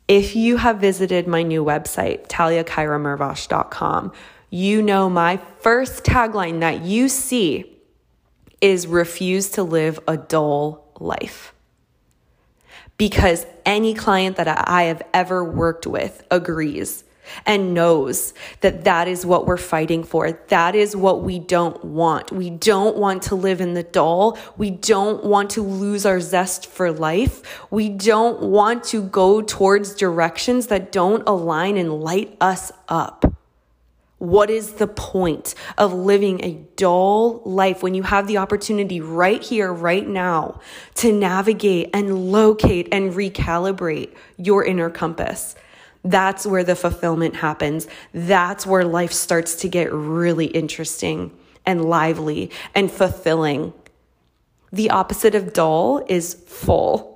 If 0.10 0.36
you 0.36 0.58
have 0.58 0.80
visited 0.80 1.28
my 1.28 1.43
new 1.43 1.63
website, 1.63 2.28
taliakiramervosh.com, 2.30 4.12
you 4.50 4.82
know 4.82 5.08
my 5.08 5.38
first 5.60 6.04
tagline 6.04 6.62
that 6.62 6.82
you 6.82 7.08
see 7.10 7.78
is 8.60 8.88
refuse 8.88 9.52
to 9.52 9.62
live 9.62 10.00
a 10.08 10.17
dull 10.17 10.91
life. 11.00 11.54
Because 12.98 13.45
any 13.67 13.93
client 13.93 14.38
that 14.38 14.48
I 14.67 14.86
have 14.86 15.04
ever 15.13 15.43
worked 15.43 15.86
with 15.86 16.26
agrees 16.32 17.04
and 17.45 17.73
knows 17.73 18.33
that 18.61 18.83
that 18.83 19.07
is 19.07 19.25
what 19.25 19.45
we're 19.45 19.57
fighting 19.57 20.03
for. 20.03 20.31
That 20.49 20.75
is 20.75 20.95
what 20.95 21.23
we 21.23 21.39
don't 21.39 21.83
want. 21.83 22.31
We 22.31 22.49
don't 22.49 22.97
want 22.97 23.23
to 23.23 23.35
live 23.35 23.61
in 23.61 23.73
the 23.73 23.83
dull. 23.83 24.37
We 24.57 24.71
don't 24.71 25.23
want 25.23 25.51
to 25.51 25.61
lose 25.61 26.05
our 26.05 26.19
zest 26.19 26.67
for 26.67 26.91
life. 26.91 27.67
We 27.71 27.89
don't 27.89 28.41
want 28.41 28.83
to 28.85 29.01
go 29.01 29.41
towards 29.41 29.95
directions 29.95 30.67
that 30.67 30.91
don't 30.91 31.27
align 31.27 31.77
and 31.77 32.01
light 32.01 32.37
us 32.41 32.71
up. 32.87 33.25
What 34.19 34.49
is 34.49 34.73
the 34.73 34.87
point 34.87 35.55
of 35.77 35.93
living 35.93 36.43
a 36.43 36.59
dull 36.75 37.41
life 37.45 37.81
when 37.81 37.93
you 37.93 38.03
have 38.03 38.27
the 38.27 38.37
opportunity 38.37 38.99
right 38.99 39.41
here, 39.41 39.71
right 39.71 40.05
now 40.05 40.59
to 40.95 41.13
navigate 41.13 41.89
and 41.93 42.29
locate 42.29 42.89
and 42.91 43.13
recalibrate 43.13 44.13
your 44.35 44.65
inner 44.65 44.89
compass? 44.89 45.55
That's 46.03 46.45
where 46.45 46.63
the 46.63 46.75
fulfillment 46.75 47.35
happens. 47.35 47.88
That's 48.13 48.65
where 48.65 48.85
life 48.85 49.12
starts 49.12 49.55
to 49.57 49.69
get 49.69 49.91
really 49.91 50.45
interesting 50.47 51.31
and 51.65 51.85
lively 51.85 52.51
and 52.73 52.89
fulfilling. 52.89 53.73
The 54.71 54.89
opposite 54.91 55.35
of 55.35 55.53
dull 55.53 56.05
is 56.07 56.35
full. 56.47 57.09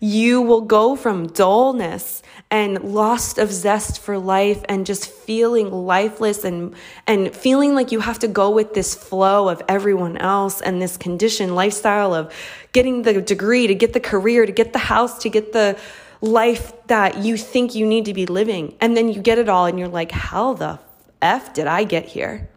You 0.00 0.42
will 0.42 0.60
go 0.62 0.96
from 0.96 1.28
dullness 1.28 2.22
and 2.50 2.82
lost 2.84 3.38
of 3.38 3.50
zest 3.50 3.98
for 3.98 4.18
life 4.18 4.62
and 4.68 4.84
just 4.84 5.06
feeling 5.06 5.70
lifeless 5.72 6.44
and, 6.44 6.74
and 7.06 7.34
feeling 7.34 7.74
like 7.74 7.92
you 7.92 8.00
have 8.00 8.18
to 8.18 8.28
go 8.28 8.50
with 8.50 8.74
this 8.74 8.94
flow 8.94 9.48
of 9.48 9.62
everyone 9.68 10.18
else 10.18 10.60
and 10.60 10.82
this 10.82 10.98
conditioned 10.98 11.54
lifestyle 11.54 12.14
of 12.14 12.30
getting 12.72 13.02
the 13.02 13.22
degree, 13.22 13.66
to 13.66 13.74
get 13.74 13.94
the 13.94 14.00
career, 14.00 14.44
to 14.44 14.52
get 14.52 14.74
the 14.74 14.78
house, 14.78 15.18
to 15.20 15.30
get 15.30 15.52
the 15.54 15.78
life 16.22 16.72
that 16.86 17.18
you 17.18 17.36
think 17.36 17.74
you 17.74 17.84
need 17.84 18.06
to 18.06 18.14
be 18.14 18.24
living. 18.24 18.74
And 18.80 18.96
then 18.96 19.08
you 19.08 19.20
get 19.20 19.38
it 19.38 19.48
all 19.48 19.66
and 19.66 19.78
you're 19.78 19.88
like, 19.88 20.12
how 20.12 20.54
the 20.54 20.78
F 21.20 21.52
did 21.52 21.66
I 21.66 21.84
get 21.84 22.06
here? 22.06 22.48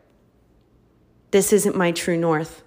This 1.31 1.51
isn't 1.51 1.75
my 1.75 1.91
true 1.91 2.15
north. 2.15 2.63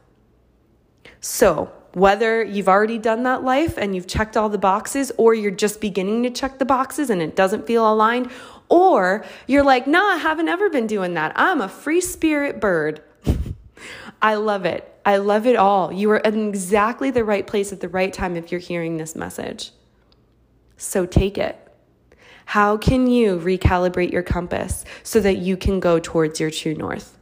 So, 1.20 1.72
whether 1.94 2.42
you've 2.42 2.68
already 2.68 2.98
done 2.98 3.22
that 3.22 3.42
life 3.42 3.78
and 3.78 3.94
you've 3.94 4.06
checked 4.06 4.36
all 4.36 4.48
the 4.48 4.58
boxes, 4.58 5.10
or 5.16 5.34
you're 5.34 5.50
just 5.50 5.80
beginning 5.80 6.22
to 6.24 6.30
check 6.30 6.58
the 6.58 6.64
boxes 6.64 7.08
and 7.08 7.22
it 7.22 7.34
doesn't 7.34 7.66
feel 7.66 7.90
aligned, 7.90 8.30
or 8.68 9.24
you're 9.46 9.64
like, 9.64 9.86
nah, 9.86 10.02
I 10.02 10.16
haven't 10.16 10.48
ever 10.48 10.68
been 10.68 10.86
doing 10.86 11.14
that. 11.14 11.32
I'm 11.34 11.60
a 11.60 11.68
free 11.68 12.02
spirit 12.02 12.60
bird. 12.60 13.02
I 14.22 14.34
love 14.34 14.66
it. 14.66 14.92
I 15.06 15.16
love 15.16 15.46
it 15.46 15.56
all. 15.56 15.90
You 15.92 16.10
are 16.10 16.18
in 16.18 16.48
exactly 16.48 17.10
the 17.10 17.24
right 17.24 17.46
place 17.46 17.72
at 17.72 17.80
the 17.80 17.88
right 17.88 18.12
time 18.12 18.36
if 18.36 18.52
you're 18.52 18.60
hearing 18.60 18.98
this 18.98 19.16
message. 19.16 19.72
So 20.78 21.04
take 21.04 21.36
it. 21.36 21.56
How 22.46 22.78
can 22.78 23.06
you 23.06 23.38
recalibrate 23.38 24.10
your 24.10 24.22
compass 24.22 24.86
so 25.02 25.20
that 25.20 25.36
you 25.36 25.58
can 25.58 25.80
go 25.80 25.98
towards 25.98 26.40
your 26.40 26.50
true 26.50 26.74
north? 26.74 27.18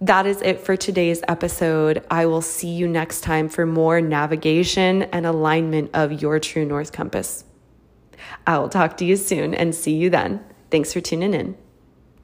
that 0.00 0.26
is 0.26 0.42
it 0.42 0.60
for 0.60 0.76
today's 0.76 1.22
episode. 1.26 2.04
I 2.10 2.26
will 2.26 2.42
see 2.42 2.68
you 2.68 2.86
next 2.86 3.22
time 3.22 3.48
for 3.48 3.64
more 3.64 4.00
navigation 4.00 5.04
and 5.04 5.24
alignment 5.24 5.90
of 5.94 6.20
your 6.20 6.38
true 6.38 6.66
north 6.66 6.92
compass. 6.92 7.44
I 8.46 8.58
will 8.58 8.68
talk 8.68 8.96
to 8.98 9.04
you 9.04 9.16
soon 9.16 9.54
and 9.54 9.74
see 9.74 9.96
you 9.96 10.10
then. 10.10 10.44
Thanks 10.70 10.92
for 10.92 11.00
tuning 11.00 11.32
in. 11.32 11.56